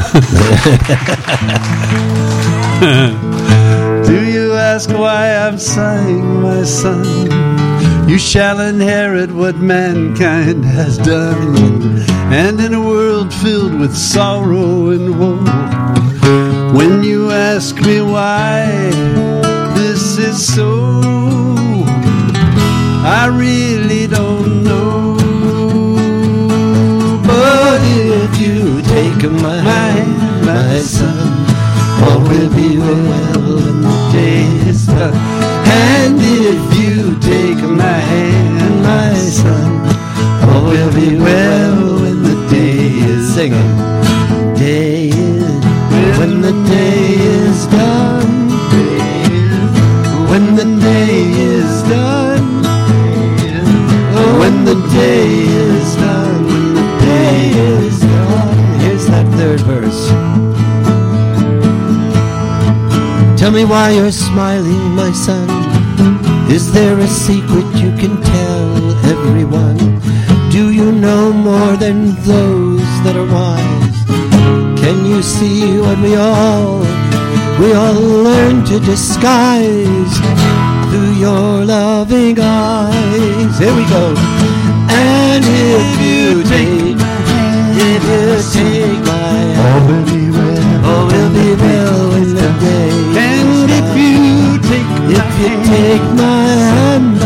Do 4.05 4.25
you 4.29 4.51
ask 4.51 4.89
why 4.89 5.33
I'm 5.33 5.57
sighing, 5.57 6.41
my 6.41 6.63
son? 6.63 8.09
You 8.09 8.17
shall 8.17 8.59
inherit 8.59 9.31
what 9.31 9.55
mankind 9.55 10.65
has 10.65 10.97
done. 10.97 11.55
And 12.33 12.59
in 12.59 12.73
a 12.73 12.81
world 12.81 13.33
filled 13.33 13.79
with 13.79 13.95
sorrow 13.95 14.89
and 14.89 15.17
woe, 15.17 15.37
when 16.77 17.05
you 17.05 17.31
ask 17.31 17.79
me 17.79 18.01
why 18.01 18.91
this 20.15 20.27
is 20.27 20.55
so, 20.55 20.91
I 23.03 23.31
really 23.33 24.05
don't 24.05 24.63
know. 24.63 25.15
But 27.25 27.81
if 27.81 28.39
you 28.39 28.81
take 28.83 29.31
my 29.31 29.57
hand, 29.57 30.45
my 30.45 30.77
son, 30.79 31.17
all 32.03 32.19
will 32.21 32.53
be 32.53 32.77
well 32.77 33.55
when 33.55 33.81
the 33.81 34.09
day 34.11 34.69
is 34.69 34.85
done. 34.85 35.15
And 35.65 36.19
if 36.21 36.61
you 36.79 37.19
take 37.19 37.63
my 37.67 37.99
hand, 38.11 38.83
my 38.83 39.15
son, 39.15 39.81
all 40.47 40.65
will 40.65 40.93
be 40.93 41.17
well 41.17 42.01
when 42.01 42.21
the 42.21 42.47
day 42.51 42.89
is 43.13 43.33
Singing. 43.33 43.77
Day 44.55 45.09
when 46.19 46.41
the 46.41 46.53
day 46.69 47.15
is 47.15 47.65
done. 47.67 47.92
Day 54.93 55.27
is 55.41 55.95
done. 55.95 56.43
The 56.75 57.05
day 57.05 57.49
is 57.49 57.99
done. 57.99 58.79
Here's 58.81 59.05
that 59.07 59.25
third 59.37 59.61
verse. 59.61 60.07
Tell 63.39 63.51
me 63.51 63.65
why 63.65 63.91
you're 63.91 64.11
smiling, 64.11 64.95
my 64.95 65.11
son. 65.11 65.49
Is 66.49 66.71
there 66.71 66.97
a 66.99 67.07
secret 67.07 67.65
you 67.81 67.91
can 68.01 68.21
tell 68.21 68.75
everyone? 69.13 69.77
Do 70.51 70.71
you 70.71 70.91
know 70.91 71.33
more 71.33 71.75
than 71.75 72.13
those 72.21 72.91
that 73.03 73.15
are 73.15 73.25
wise? 73.25 73.99
Can 74.79 75.05
you 75.05 75.23
see 75.23 75.79
what 75.79 75.97
we 75.99 76.15
all, 76.15 76.79
we 77.59 77.73
all 77.73 77.99
learn 78.29 78.63
to 78.65 78.79
disguise 78.79 80.15
through 80.89 81.13
your 81.13 81.65
loving 81.65 82.39
eyes? 82.39 83.57
Here 83.57 83.75
we 83.75 83.85
go. 83.89 84.32
Take 95.73 96.07
my 96.23 96.45
hand, 96.75 97.17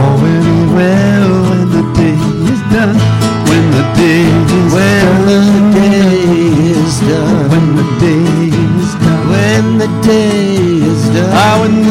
All 0.00 0.16
will 0.22 0.42
be 0.48 0.58
well 0.76 1.32
when 1.48 1.64
the 1.76 1.84
day 2.00 2.20
is 2.52 2.60
done, 2.74 2.94
when 3.48 3.64
the 3.76 3.84
day 4.00 4.24
is 4.58 4.72
when 4.74 5.04
done, 5.08 5.26
the 5.28 5.38
day 5.80 6.36
is 6.76 6.96
done, 7.08 7.48
when 7.52 7.66
the 7.80 7.86
day 8.04 8.24
is 8.80 8.90
done, 9.02 9.22
when 9.32 9.64
the 9.82 9.90
day 10.08 10.36
is 10.92 11.02
done, 11.14 11.32
ah, 11.42 11.54
when 11.62 11.85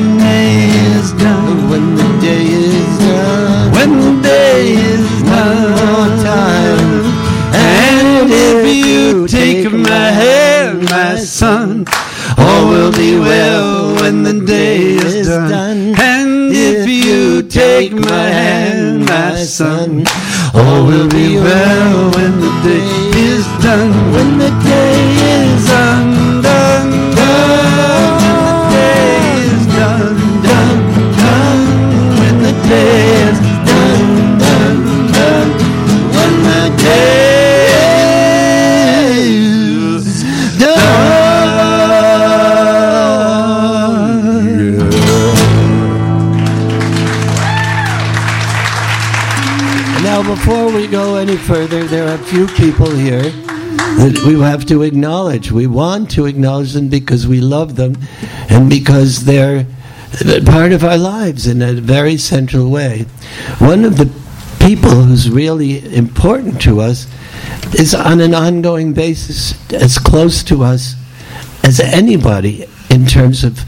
all 21.15 21.84
few 52.25 52.47
people 52.47 52.89
here 52.89 53.21
that 53.21 54.23
we 54.25 54.39
have 54.39 54.65
to 54.65 54.81
acknowledge. 54.81 55.51
We 55.51 55.67
want 55.67 56.09
to 56.11 56.25
acknowledge 56.25 56.73
them 56.73 56.89
because 56.89 57.27
we 57.27 57.39
love 57.39 57.75
them 57.75 57.97
and 58.49 58.67
because 58.67 59.25
they're 59.25 59.67
part 60.45 60.71
of 60.71 60.83
our 60.83 60.97
lives 60.97 61.45
in 61.45 61.61
a 61.61 61.73
very 61.73 62.17
central 62.17 62.71
way. 62.71 63.03
One 63.59 63.85
of 63.85 63.97
the 63.97 64.05
people 64.59 64.89
who's 64.89 65.29
really 65.29 65.95
important 65.95 66.59
to 66.63 66.81
us 66.81 67.05
is 67.77 67.93
on 67.93 68.19
an 68.21 68.33
ongoing 68.33 68.93
basis 68.93 69.53
as 69.71 69.99
close 69.99 70.43
to 70.45 70.63
us 70.63 70.95
as 71.63 71.79
anybody 71.79 72.65
in 72.89 73.05
terms 73.05 73.43
of 73.43 73.59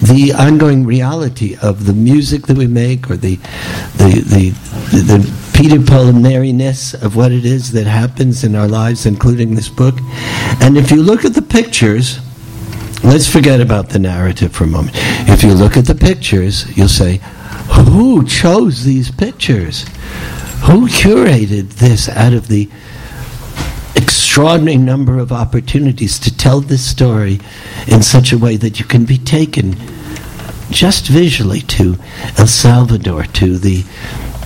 the 0.00 0.32
ongoing 0.32 0.86
reality 0.86 1.56
of 1.62 1.84
the 1.84 1.92
music 1.92 2.46
that 2.46 2.56
we 2.56 2.66
make 2.66 3.10
or 3.10 3.16
the 3.16 3.36
the 3.96 4.22
the, 4.26 4.50
the, 4.92 5.00
the 5.02 5.45
Peter 5.56 5.80
Paul 5.80 6.08
and 6.08 6.22
Maryness 6.22 6.92
of 7.02 7.16
what 7.16 7.32
it 7.32 7.46
is 7.46 7.72
that 7.72 7.86
happens 7.86 8.44
in 8.44 8.54
our 8.54 8.68
lives, 8.68 9.06
including 9.06 9.54
this 9.54 9.70
book. 9.70 9.94
And 10.60 10.76
if 10.76 10.90
you 10.90 11.02
look 11.02 11.24
at 11.24 11.32
the 11.32 11.40
pictures, 11.40 12.20
let's 13.02 13.26
forget 13.26 13.62
about 13.62 13.88
the 13.88 13.98
narrative 13.98 14.52
for 14.52 14.64
a 14.64 14.66
moment. 14.66 14.92
If 15.30 15.42
you 15.42 15.54
look 15.54 15.78
at 15.78 15.86
the 15.86 15.94
pictures, 15.94 16.76
you'll 16.76 16.88
say, 16.88 17.20
who 17.86 18.26
chose 18.26 18.84
these 18.84 19.10
pictures? 19.10 19.84
Who 20.66 20.88
curated 20.88 21.70
this 21.76 22.10
out 22.10 22.34
of 22.34 22.48
the 22.48 22.68
extraordinary 23.94 24.76
number 24.76 25.18
of 25.18 25.32
opportunities 25.32 26.18
to 26.18 26.36
tell 26.36 26.60
this 26.60 26.84
story 26.84 27.40
in 27.86 28.02
such 28.02 28.30
a 28.30 28.38
way 28.38 28.58
that 28.58 28.78
you 28.78 28.84
can 28.84 29.06
be 29.06 29.16
taken 29.16 29.74
just 30.70 31.06
visually 31.06 31.62
to 31.62 31.96
El 32.36 32.46
Salvador, 32.46 33.24
to 33.24 33.56
the 33.56 33.84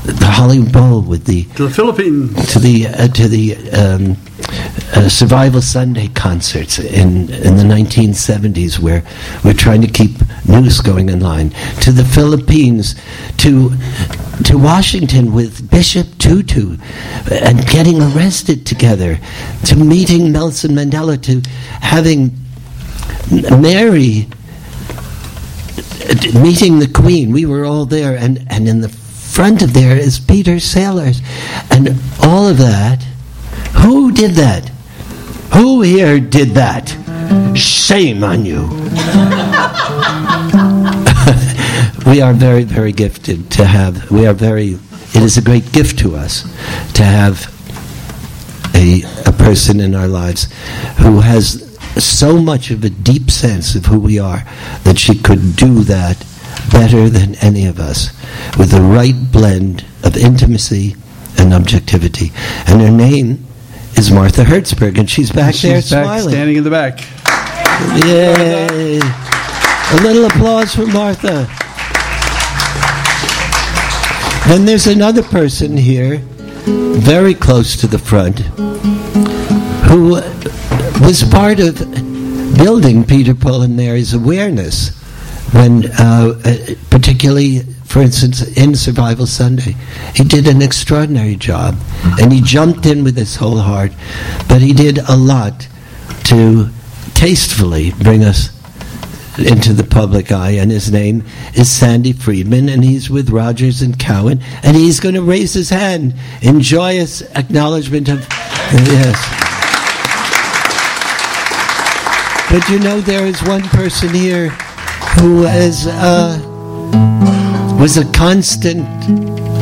the 0.05 0.27
Hollywood 0.27 0.73
Bowl 0.73 1.03
with 1.03 1.25
the 1.25 1.45
To 1.57 1.65
the 1.69 1.71
Philippines. 1.71 2.53
to 2.53 2.59
the 2.59 2.87
uh, 2.89 3.09
to 3.09 3.29
the 3.29 3.57
um, 3.73 4.17
uh, 4.95 5.09
Survival 5.09 5.61
Sunday 5.63 6.09
concerts 6.09 6.79
in 6.79 7.29
in 7.31 7.57
the 7.57 7.65
1970s, 7.65 8.79
where 8.79 9.03
we're 9.45 9.53
trying 9.55 9.83
to 9.83 9.89
keep 9.89 10.13
news 10.49 10.81
going 10.81 11.09
in 11.11 11.21
line. 11.21 11.51
To 11.83 11.93
the 11.93 12.05
Philippines, 12.05 12.95
to 13.39 13.71
to 14.45 14.57
Washington 14.59 15.33
with 15.35 15.71
Bishop 15.71 16.07
Tutu, 16.19 16.77
and 17.31 17.67
getting 17.67 18.01
arrested 18.01 18.65
together. 18.67 19.19
To 19.67 19.77
meeting 19.77 20.33
Nelson 20.33 20.73
Mandela. 20.73 21.21
To 21.23 21.43
having 21.81 22.33
Mary 23.31 24.27
uh, 26.09 26.41
meeting 26.41 26.79
the 26.79 26.89
Queen. 26.93 27.33
We 27.33 27.45
were 27.47 27.65
all 27.67 27.85
there, 27.85 28.17
and 28.17 28.45
and 28.49 28.67
in 28.67 28.81
the 28.81 28.89
front 29.31 29.63
of 29.63 29.73
there 29.73 29.97
is 29.97 30.19
Peter 30.19 30.59
Sellers, 30.59 31.21
and 31.71 31.91
all 32.23 32.49
of 32.49 32.59
that. 32.59 33.03
Who 33.83 34.13
did 34.13 34.33
that? 34.33 34.69
Who 35.55 35.83
here 35.83 36.21
did 36.21 36.51
that? 36.51 36.89
Shame 37.57 38.25
on 38.25 38.45
you. 38.45 38.63
we 42.11 42.21
are 42.21 42.33
very, 42.33 42.65
very 42.65 42.93
gifted 42.93 43.51
to 43.53 43.65
have. 43.65 44.11
We 44.11 44.27
are 44.27 44.35
very. 44.35 44.79
It 45.13 45.23
is 45.23 45.39
a 45.39 45.43
great 45.43 45.73
gift 45.73 45.99
to 46.01 46.17
us 46.17 46.43
to 46.95 47.05
have 47.05 47.47
a 48.75 49.03
a 49.27 49.33
person 49.33 49.81
in 49.81 49.95
our 49.95 50.09
lives 50.09 50.53
who 50.99 51.21
has 51.21 51.67
so 51.97 52.41
much 52.41 52.71
of 52.71 52.85
a 52.85 52.91
deep 52.91 53.31
sense 53.31 53.75
of 53.75 53.87
who 53.87 53.99
we 53.99 54.19
are 54.19 54.45
that 54.85 54.99
she 54.99 55.19
could 55.19 55.57
do 55.57 55.83
that 55.85 56.25
better 56.71 57.09
than 57.09 57.35
any 57.37 57.67
of 57.67 57.79
us 57.79 58.09
with 58.59 58.71
the 58.71 58.81
right 58.81 59.15
blend 59.33 59.85
of 60.05 60.17
intimacy 60.17 60.97
and 61.39 61.53
objectivity. 61.55 62.33
And 62.67 62.81
her 62.81 62.91
name 62.91 63.47
is 63.97 64.11
Martha 64.11 64.45
Hertzberg, 64.45 64.99
and 64.99 65.09
she's 65.11 65.31
back 65.31 65.55
there 65.57 65.81
She's 65.81 65.91
back 65.91 66.05
smiling. 66.05 66.31
standing 66.31 66.57
in 66.57 66.65
the 66.65 66.71
back. 66.71 67.01
Yay! 68.07 68.99
A 68.99 70.03
little 70.03 70.25
applause 70.27 70.75
for 70.75 70.87
Martha. 70.87 71.49
Then 74.49 74.65
there's 74.65 74.87
another 74.87 75.23
person 75.23 75.77
here, 75.77 76.19
very 76.67 77.35
close 77.35 77.77
to 77.77 77.87
the 77.87 77.99
front, 77.99 78.41
who 79.89 80.21
was 81.05 81.23
part 81.31 81.61
of 81.61 81.79
building 82.57 83.05
Peter 83.05 83.35
Paul 83.35 83.63
and 83.63 83.77
Mary's 83.77 84.13
awareness 84.13 84.91
when, 85.53 85.87
uh, 85.99 86.41
uh, 86.45 86.57
particularly, 86.91 87.61
for 87.85 88.01
instance, 88.01 88.43
in 88.57 88.75
Survival 88.75 89.27
Sunday. 89.27 89.75
He 90.15 90.25
did 90.25 90.47
an 90.47 90.63
extraordinary 90.63 91.37
job, 91.37 91.77
and 92.21 92.33
he 92.33 92.41
jumped 92.41 92.87
in 92.87 93.03
with 93.03 93.17
his 93.17 93.37
whole 93.37 93.59
heart, 93.59 93.93
but 94.49 94.61
he 94.61 94.73
did 94.73 94.99
a 94.99 95.17
lot 95.17 95.67
to 96.25 96.69
tastefully 97.15 97.93
bring 98.03 98.23
us 98.23 98.51
into 99.39 99.73
the 99.73 99.85
public 99.85 100.31
eye, 100.31 100.51
and 100.51 100.71
his 100.71 100.93
name 100.93 101.25
is 101.55 101.71
Sandy 101.71 102.13
Friedman, 102.13 102.69
and 102.69 102.85
he's 102.85 103.11
with 103.11 103.31
Rogers 103.31 103.83
and 103.83 103.99
Cowan, 103.99 104.41
and 104.63 104.77
he's 104.77 105.01
going 105.01 105.15
to 105.15 105.23
raise 105.23 105.55
his 105.55 105.71
hand 105.71 106.15
in 106.43 106.61
joyous 106.61 107.23
acknowledgement 107.35 108.09
of 108.09 108.21
yes. 108.71 109.17
But 112.51 112.69
you 112.69 112.81
know, 112.81 113.01
there 113.01 113.27
is 113.27 113.43
one 113.45 113.63
person 113.63 114.13
here 114.13 114.57
who 115.19 115.45
is 115.45 115.87
uh, 115.87 116.39
was 117.81 117.97
a 117.97 118.11
constant 118.13 118.87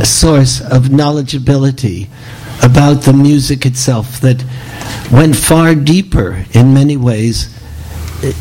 source 0.06 0.60
of 0.60 0.84
knowledgeability 0.84 2.08
about 2.62 3.02
the 3.02 3.12
music 3.12 3.64
itself 3.64 4.20
that 4.20 4.44
went 5.12 5.36
far 5.36 5.74
deeper 5.74 6.44
in 6.52 6.74
many 6.74 6.96
ways 6.96 7.54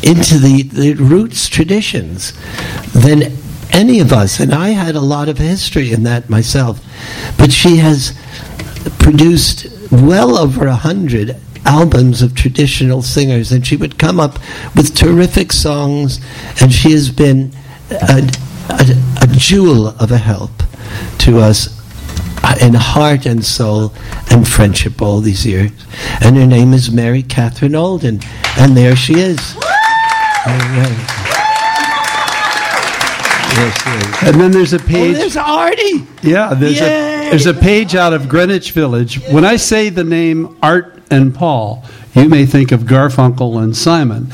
into 0.02 0.38
the, 0.38 0.62
the 0.72 0.94
roots 0.94 1.48
traditions 1.48 2.32
than 2.92 3.32
any 3.70 4.00
of 4.00 4.12
us. 4.12 4.40
And 4.40 4.52
I 4.52 4.70
had 4.70 4.96
a 4.96 5.00
lot 5.00 5.28
of 5.28 5.38
history 5.38 5.92
in 5.92 6.02
that 6.02 6.28
myself. 6.28 6.80
But 7.38 7.52
she 7.52 7.76
has 7.76 8.18
produced 8.98 9.68
well 9.92 10.36
over 10.36 10.66
a 10.66 10.74
hundred 10.74 11.36
albums 11.64 12.22
of 12.22 12.34
traditional 12.34 13.02
singers, 13.02 13.52
and 13.52 13.66
she 13.66 13.76
would 13.76 13.98
come 13.98 14.18
up 14.20 14.38
with 14.74 14.94
terrific 14.94 15.52
songs, 15.52 16.20
and 16.60 16.72
she 16.72 16.92
has 16.92 17.10
been 17.10 17.52
a, 17.90 18.28
a, 18.70 19.22
a 19.22 19.26
jewel 19.28 19.88
of 19.88 20.10
a 20.10 20.18
help 20.18 20.50
to 21.18 21.38
us 21.38 21.78
uh, 22.44 22.54
in 22.62 22.74
heart 22.74 23.26
and 23.26 23.44
soul 23.44 23.92
and 24.30 24.46
friendship 24.46 25.02
all 25.02 25.20
these 25.20 25.44
years. 25.46 25.70
And 26.22 26.36
her 26.36 26.46
name 26.46 26.72
is 26.72 26.90
Mary 26.90 27.22
Katherine 27.22 27.72
Aldin, 27.72 28.24
and 28.58 28.76
there 28.76 28.96
she 28.96 29.14
is. 29.14 29.56
Yes, 33.58 33.82
yes. 33.86 34.22
And 34.22 34.40
then 34.40 34.50
there's 34.52 34.72
a 34.72 34.78
page. 34.78 35.16
Oh, 35.16 35.18
there's 35.18 35.36
Artie. 35.36 36.06
Yeah, 36.22 36.54
there's 36.54 36.78
Yay! 36.78 37.26
a 37.26 37.30
there's 37.30 37.46
a 37.46 37.54
page 37.54 37.94
out 37.94 38.12
of 38.12 38.28
Greenwich 38.28 38.70
Village. 38.70 39.20
When 39.30 39.44
I 39.44 39.56
say 39.56 39.88
the 39.88 40.04
name 40.04 40.56
Art 40.62 40.97
and 41.10 41.34
Paul, 41.34 41.84
you 42.14 42.28
may 42.28 42.46
think 42.46 42.72
of 42.72 42.82
Garfunkel 42.82 43.62
and 43.62 43.76
Simon, 43.76 44.28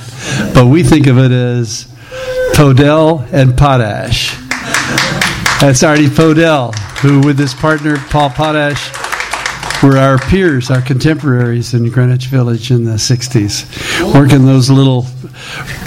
but 0.55 0.67
we 0.67 0.83
think 0.83 1.07
of 1.07 1.19
it 1.19 1.33
as 1.33 1.87
Podell 2.55 3.31
and 3.33 3.57
Potash. 3.57 4.37
That's 5.61 5.83
Artie 5.83 6.07
Podell, 6.07 6.75
who 6.99 7.21
with 7.21 7.39
his 7.39 7.55
partner 7.55 7.97
Paul 8.11 8.31
Potash 8.31 8.91
were 9.83 9.99
our 9.99 10.19
peers, 10.19 10.71
our 10.71 10.81
contemporaries 10.81 11.75
in 11.75 11.91
Greenwich 11.91 12.27
Village 12.27 12.71
in 12.71 12.85
the 12.85 12.93
60s, 12.93 14.15
working 14.15 14.47
those 14.47 14.71
little 14.71 15.07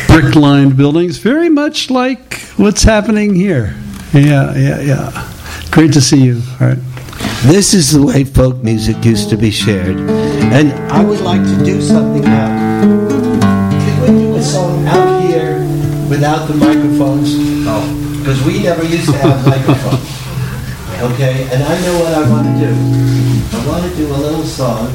brick 0.08 0.36
lined 0.36 0.78
buildings, 0.78 1.18
very 1.18 1.50
much 1.50 1.90
like 1.90 2.40
what's 2.58 2.84
happening 2.84 3.34
here. 3.34 3.76
Yeah, 4.14 4.56
yeah, 4.56 4.80
yeah. 4.82 5.34
Great 5.72 5.94
to 5.94 6.02
see 6.02 6.24
you. 6.24 6.42
All 6.60 6.68
right. 6.68 6.78
This 7.46 7.74
is 7.74 7.92
the 7.94 8.02
way 8.02 8.24
folk 8.24 8.58
music 8.64 9.04
used 9.06 9.30
to 9.30 9.38
be 9.38 9.52
shared. 9.52 9.98
And 10.52 10.74
I 10.92 11.04
would 11.04 11.22
like 11.22 11.42
to 11.44 11.64
do 11.64 11.82
something 11.82 12.24
now. 12.24 12.82
Can 12.82 14.02
we 14.02 14.08
do 14.08 14.36
a 14.36 14.42
song 14.42 14.86
out 14.88 15.22
here 15.24 15.60
without 16.10 16.48
the 16.48 16.56
microphones? 16.56 17.38
No. 17.64 17.80
Because 18.20 18.44
we 18.44 18.64
never 18.64 18.84
used 18.84 19.06
to 19.12 19.18
have 19.20 19.46
microphones. 19.54 20.04
Okay? 21.14 21.48
And 21.54 21.64
I 21.64 21.80
know 21.82 22.00
what 22.00 22.14
I 22.14 22.30
want 22.30 22.48
to 22.48 22.66
do. 22.66 22.74
I 23.58 23.68
want 23.68 23.84
to 23.92 23.96
do 23.96 24.08
a 24.14 24.18
little 24.18 24.44
song 24.44 24.88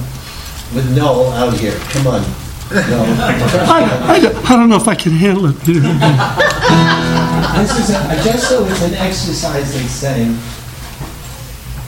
with 0.75 0.95
Noel 0.97 1.31
out 1.33 1.55
here. 1.55 1.79
Come 1.95 2.07
on. 2.09 2.23
Noel. 2.71 3.07
I, 3.71 4.15
I, 4.17 4.21
don't- 4.21 4.51
I 4.51 4.57
don't 4.57 4.69
know 4.69 4.77
if 4.77 4.89
I 4.89 4.95
can 4.95 5.13
handle 5.13 5.47
it. 5.47 5.57
This 7.53 7.79
is 7.79 7.91
a, 7.91 8.25
just 8.25 8.49
so 8.49 8.65
it's 8.65 8.83
an 8.83 8.95
exercise 8.95 9.77
in 9.77 9.87
saying, 9.87 10.37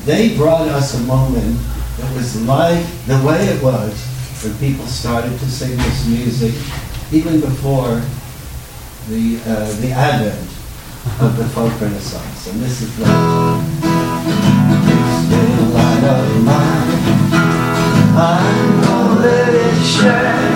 they 0.05 0.37
brought 0.37 0.69
us 0.69 0.95
a 0.95 1.03
moment 1.05 1.59
that 1.97 2.15
was 2.15 2.41
like 2.45 2.85
the 3.07 3.17
way 3.27 3.47
it 3.47 3.63
was 3.63 3.95
when 4.43 4.57
people 4.59 4.87
started 4.87 5.31
to 5.39 5.51
sing 5.51 5.77
this 5.77 6.07
music, 6.07 6.55
even 7.13 7.41
before 7.41 8.03
the 9.09 9.41
uh, 9.47 9.73
the 9.81 9.93
advent 9.93 10.51
of 11.21 11.37
the 11.37 11.45
folk 11.49 11.73
renaissance. 11.81 12.47
And 12.49 12.61
this 12.61 12.83
is 12.83 12.99
Little 15.31 15.67
light 15.73 16.05
of 16.05 16.45
mine, 16.45 16.91
let 19.21 19.55
it. 19.55 20.54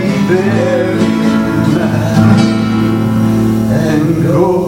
Be 0.00 0.08
buried 0.28 1.00
and 3.70 4.22
go 4.22 4.59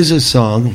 is 0.00 0.10
a 0.12 0.20
song. 0.20 0.74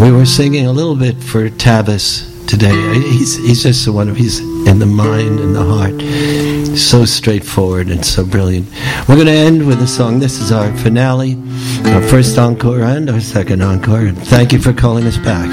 We 0.00 0.10
were 0.10 0.24
singing 0.24 0.64
a 0.64 0.72
little 0.72 0.96
bit 0.96 1.22
for 1.22 1.50
Tavis 1.50 2.48
today. 2.48 2.72
He's, 2.98 3.36
he's 3.36 3.62
just 3.62 3.86
one 3.86 4.08
of, 4.08 4.16
he's 4.16 4.40
in 4.66 4.78
the 4.78 4.86
mind 4.86 5.38
and 5.38 5.54
the 5.54 5.62
heart. 5.62 6.00
So 6.78 7.04
straightforward 7.04 7.88
and 7.90 8.02
so 8.02 8.24
brilliant. 8.24 8.66
We're 9.06 9.16
going 9.16 9.26
to 9.26 9.32
end 9.32 9.66
with 9.66 9.82
a 9.82 9.86
song. 9.86 10.18
This 10.18 10.40
is 10.40 10.50
our 10.50 10.74
finale, 10.78 11.36
our 11.84 12.00
first 12.08 12.38
encore 12.38 12.80
and 12.80 13.10
our 13.10 13.20
second 13.20 13.62
encore. 13.62 14.06
And 14.06 14.16
thank 14.16 14.50
you 14.54 14.58
for 14.58 14.72
calling 14.72 15.04
us 15.04 15.18
back. 15.18 15.50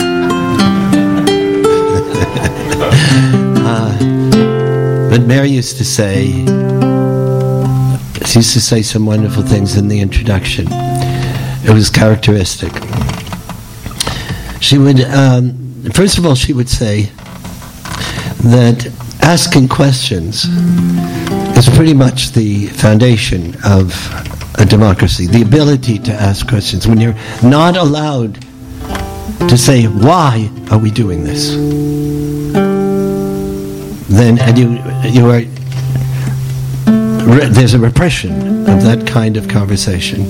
uh, 3.67 5.09
but 5.09 5.23
Mary 5.27 5.49
used 5.49 5.77
to 5.79 5.83
say, 5.83 6.27
she 8.25 8.39
used 8.39 8.53
to 8.53 8.61
say 8.61 8.81
some 8.81 9.05
wonderful 9.05 9.43
things 9.43 9.75
in 9.75 9.89
the 9.89 9.99
introduction. 9.99 10.67
It 11.63 11.73
was 11.73 11.89
characteristic. 11.89 12.71
She 14.71 14.77
would, 14.77 15.01
um, 15.01 15.83
first 15.91 16.17
of 16.17 16.25
all, 16.25 16.33
she 16.33 16.53
would 16.53 16.69
say 16.69 17.11
that 18.45 18.89
asking 19.21 19.67
questions 19.67 20.45
is 21.57 21.67
pretty 21.75 21.93
much 21.93 22.31
the 22.31 22.67
foundation 22.67 23.53
of 23.65 23.93
a 24.55 24.65
democracy. 24.65 25.27
The 25.27 25.41
ability 25.41 25.99
to 25.99 26.13
ask 26.13 26.47
questions. 26.47 26.87
When 26.87 27.01
you're 27.01 27.17
not 27.43 27.75
allowed 27.75 28.35
to 29.49 29.57
say, 29.57 29.87
why 29.87 30.49
are 30.71 30.79
we 30.79 30.89
doing 30.89 31.25
this? 31.25 31.49
Then, 34.07 34.39
and 34.39 34.57
you, 34.57 34.69
you 35.11 35.25
are, 35.29 35.41
re- 37.27 37.49
there's 37.49 37.73
a 37.73 37.79
repression 37.79 38.69
of 38.69 38.83
that 38.83 39.05
kind 39.05 39.35
of 39.35 39.49
conversation. 39.49 40.25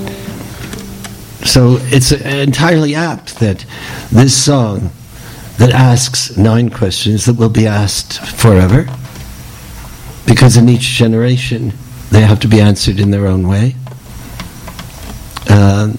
So 1.43 1.77
it's 1.81 2.11
entirely 2.11 2.95
apt 2.95 3.39
that 3.39 3.65
this 4.11 4.35
song 4.35 4.91
that 5.57 5.71
asks 5.71 6.37
nine 6.37 6.69
questions 6.69 7.25
that 7.25 7.35
will 7.35 7.49
be 7.49 7.67
asked 7.67 8.19
forever, 8.19 8.87
because 10.25 10.55
in 10.55 10.69
each 10.69 10.83
generation 10.83 11.73
they 12.11 12.21
have 12.21 12.39
to 12.41 12.47
be 12.47 12.61
answered 12.61 12.99
in 12.99 13.11
their 13.11 13.27
own 13.27 13.47
way. 13.47 13.75
Um, 15.49 15.97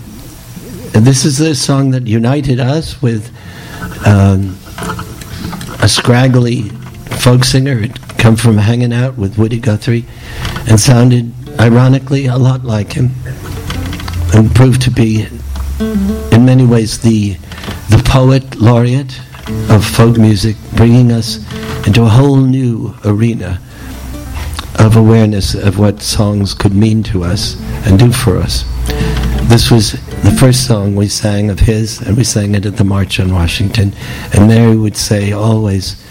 this 0.92 1.24
is 1.24 1.38
the 1.38 1.54
song 1.54 1.90
that 1.90 2.06
united 2.06 2.60
us 2.60 3.02
with 3.02 3.30
um, 4.06 4.56
a 5.82 5.88
scraggly 5.88 6.68
folk 7.20 7.44
singer 7.44 7.74
who'd 7.74 8.18
come 8.18 8.36
from 8.36 8.58
hanging 8.58 8.92
out 8.92 9.16
with 9.16 9.38
Woody 9.38 9.58
Guthrie 9.58 10.04
and 10.68 10.78
sounded, 10.78 11.32
ironically, 11.60 12.26
a 12.26 12.36
lot 12.36 12.64
like 12.64 12.92
him 12.92 13.10
and 14.42 14.56
proved 14.56 14.82
to 14.82 14.90
be, 14.90 15.24
in 16.32 16.44
many 16.44 16.66
ways, 16.66 16.98
the 16.98 17.34
the 17.90 18.02
poet 18.04 18.56
laureate 18.56 19.20
of 19.70 19.84
folk 19.84 20.18
music, 20.18 20.56
bringing 20.74 21.12
us 21.12 21.38
into 21.86 22.02
a 22.02 22.08
whole 22.08 22.36
new 22.38 22.92
arena 23.04 23.60
of 24.80 24.96
awareness 24.96 25.54
of 25.54 25.78
what 25.78 26.02
songs 26.02 26.54
could 26.54 26.74
mean 26.74 27.04
to 27.04 27.22
us 27.22 27.56
and 27.86 28.00
do 28.00 28.10
for 28.10 28.36
us. 28.38 28.64
This 29.48 29.70
was 29.70 29.92
the 30.22 30.36
first 30.40 30.66
song 30.66 30.96
we 30.96 31.06
sang 31.06 31.48
of 31.48 31.60
his, 31.60 32.00
and 32.00 32.16
we 32.16 32.24
sang 32.24 32.56
it 32.56 32.66
at 32.66 32.76
the 32.76 32.84
March 32.84 33.20
on 33.20 33.32
Washington. 33.32 33.92
And 34.32 34.50
there 34.50 34.70
he 34.70 34.76
would 34.76 34.96
say 34.96 35.30
always, 35.30 36.04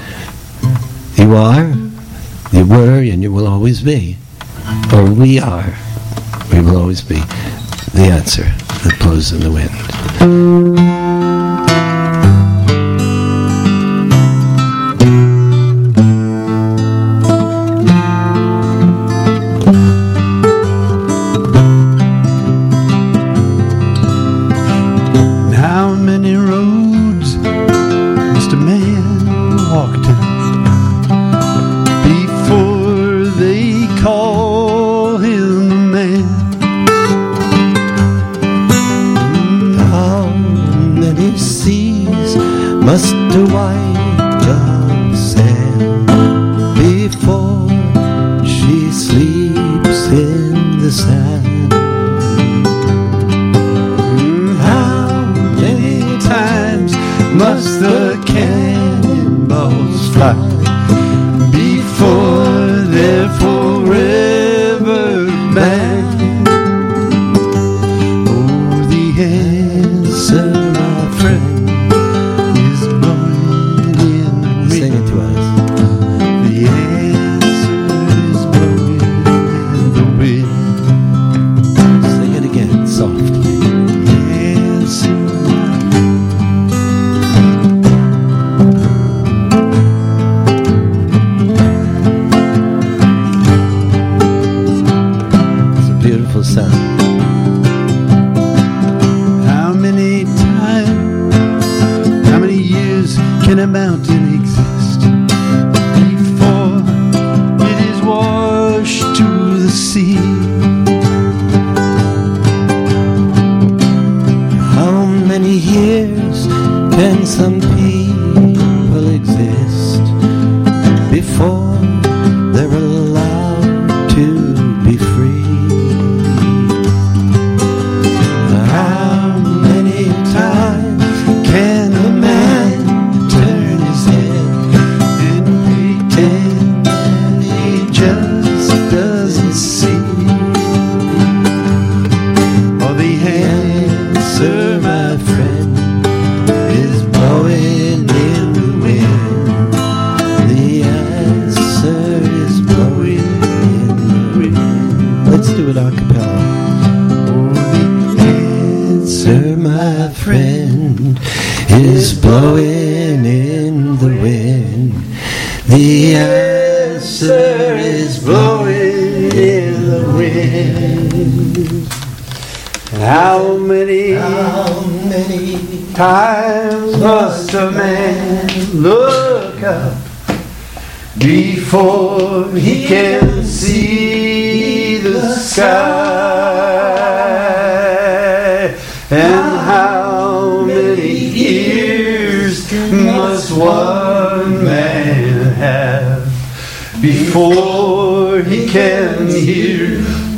You 1.16 1.36
are, 1.36 1.66
you 2.54 2.66
were, 2.66 3.00
and 3.00 3.22
you 3.22 3.32
will 3.34 3.48
always 3.48 3.82
be. 3.82 4.16
Or 4.94 5.04
we 5.12 5.38
are, 5.38 5.76
we 6.54 6.62
will 6.62 6.78
always 6.78 7.02
be 7.02 7.22
the 7.94 8.04
answer 8.04 8.44
that 8.44 8.98
blows 9.00 9.32
in 9.32 9.42
the 9.42 9.52
wind. 9.52 11.01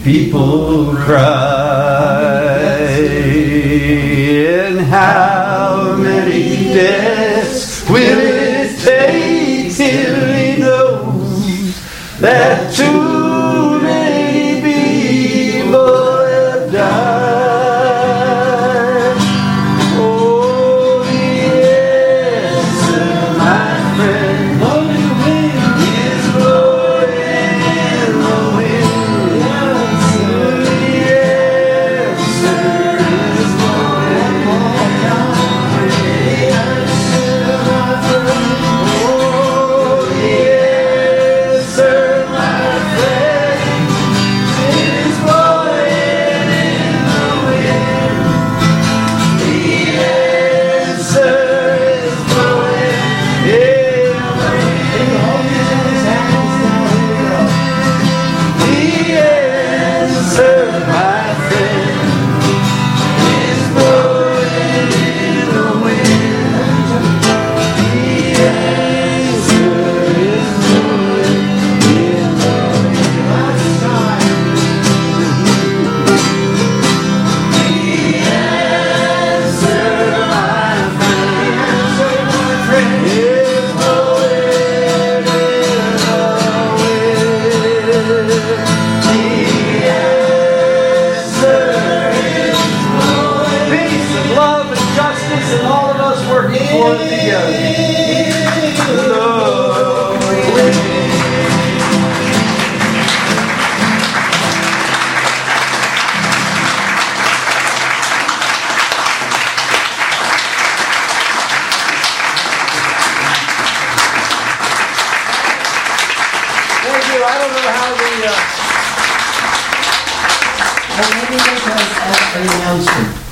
people 0.04 0.94
cry. 0.98 1.43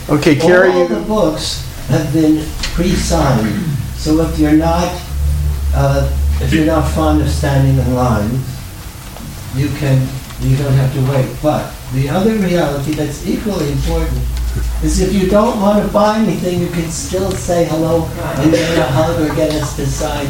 Okay, 0.09 0.36
Carrie, 0.36 0.72
All 0.72 0.88
the 0.88 0.99
books 1.01 1.64
have 1.89 2.12
been 2.12 2.43
pre-signed, 2.74 3.66
so 3.95 4.20
if 4.22 4.39
you're 4.39 4.57
not, 4.57 4.89
uh, 5.76 6.09
if 6.41 6.51
you're 6.51 6.66
not 6.66 6.89
fond 6.91 7.22
of 7.22 7.30
standing 7.30 7.78
in 7.78 7.93
lines, 7.93 8.41
you 9.55 9.70
can, 9.78 10.01
you 10.41 10.57
don't 10.57 10.74
have 10.74 10.91
to 10.95 11.01
wait. 11.12 11.30
But 11.43 11.72
the 11.93 12.09
other 12.09 12.34
reality 12.36 12.93
that's 12.93 13.28
equally 13.28 13.72
important 13.72 14.18
is 14.84 14.99
if 14.99 15.14
you 15.14 15.30
don't 15.30 15.62
want 15.62 15.86
to 15.86 15.93
buy 15.93 16.18
anything, 16.18 16.62
you 16.62 16.70
can 16.70 16.89
still 16.89 17.32
say 17.32 17.66
hello 17.66 18.05
and 18.41 18.51
get 18.51 18.78
a 18.78 18.84
hug 18.86 19.22
or 19.22 19.36
get 19.36 19.51
us 19.62 19.76
to 19.76 19.86
sign 19.86 20.28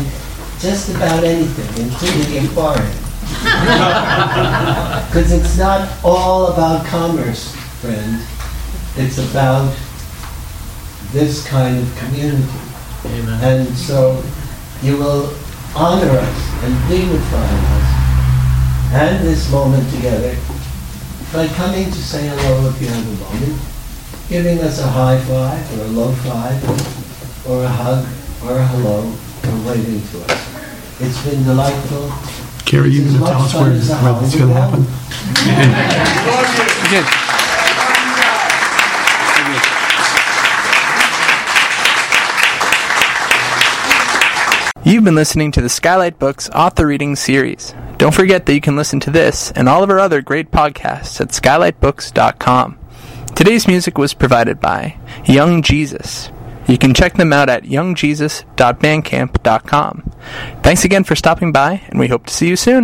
just 0.59 0.89
about 0.93 1.23
anything, 1.23 1.85
including 1.85 2.45
a 2.45 2.47
card. 2.53 3.00
Because 5.11 5.31
it's 5.33 5.57
not 5.57 5.89
all 6.03 6.53
about 6.53 6.85
commerce, 6.85 7.53
friend. 7.81 8.21
It's 8.95 9.17
about 9.17 9.75
this 11.11 11.45
kind 11.47 11.77
of 11.77 11.97
community. 11.97 12.47
Amen. 13.05 13.39
And 13.43 13.77
so 13.77 14.23
you 14.81 14.97
will 14.97 15.33
honor 15.75 16.09
us 16.09 16.63
and 16.63 16.89
dignify 16.89 17.43
us 17.43 18.01
and 18.93 19.25
this 19.25 19.49
moment 19.51 19.89
together 19.93 20.35
by 21.33 21.47
coming 21.55 21.85
to 21.85 22.01
say 22.03 22.27
hello 22.27 22.69
if 22.69 22.81
you 22.81 22.87
have 22.87 23.07
a 23.07 23.23
moment, 23.23 23.61
giving 24.27 24.59
us 24.59 24.79
a 24.79 24.87
high 24.87 25.17
five 25.19 25.79
or 25.79 25.83
a 25.83 25.87
low 25.87 26.11
five 26.11 27.47
or 27.49 27.63
a 27.63 27.67
hug 27.67 28.05
or 28.43 28.57
a 28.57 28.65
hello 28.67 29.13
or 29.47 29.67
waving 29.67 30.01
to 30.07 30.23
us. 30.31 31.01
It's 31.01 31.25
been 31.25 31.43
delightful. 31.43 32.40
Carrie, 32.71 32.89
you 32.89 33.03
It's 33.03 33.11
going 33.11 33.25
to 33.25 33.29
tell 33.29 33.41
us 33.41 33.53
where, 33.53 33.69
as 33.69 33.89
a 33.89 33.97
where 33.97 34.13
this 34.21 34.33
is 34.33 34.39
going 34.39 34.47
to 34.47 34.55
happen? 34.55 34.79
You've 44.85 45.03
been 45.03 45.15
listening 45.15 45.51
to 45.51 45.59
the 45.59 45.67
Skylight 45.67 46.17
Books 46.17 46.49
author 46.51 46.87
reading 46.87 47.17
series. 47.17 47.73
Don't 47.97 48.15
forget 48.15 48.45
that 48.45 48.53
you 48.53 48.61
can 48.61 48.77
listen 48.77 49.01
to 49.01 49.11
this 49.11 49.51
and 49.51 49.67
all 49.67 49.83
of 49.83 49.89
our 49.89 49.99
other 49.99 50.21
great 50.21 50.51
podcasts 50.51 51.19
at 51.19 51.31
skylightbooks.com. 51.31 52.79
Today's 53.35 53.67
music 53.67 53.97
was 53.97 54.13
provided 54.13 54.61
by 54.61 54.97
Young 55.25 55.61
Jesus. 55.61 56.31
You 56.71 56.77
can 56.77 56.93
check 56.93 57.15
them 57.15 57.33
out 57.33 57.49
at 57.49 57.63
youngjesus.bandcamp.com. 57.63 60.11
Thanks 60.63 60.85
again 60.85 61.03
for 61.03 61.17
stopping 61.17 61.51
by, 61.51 61.81
and 61.89 61.99
we 61.99 62.07
hope 62.07 62.27
to 62.27 62.33
see 62.33 62.47
you 62.47 62.55
soon. 62.55 62.79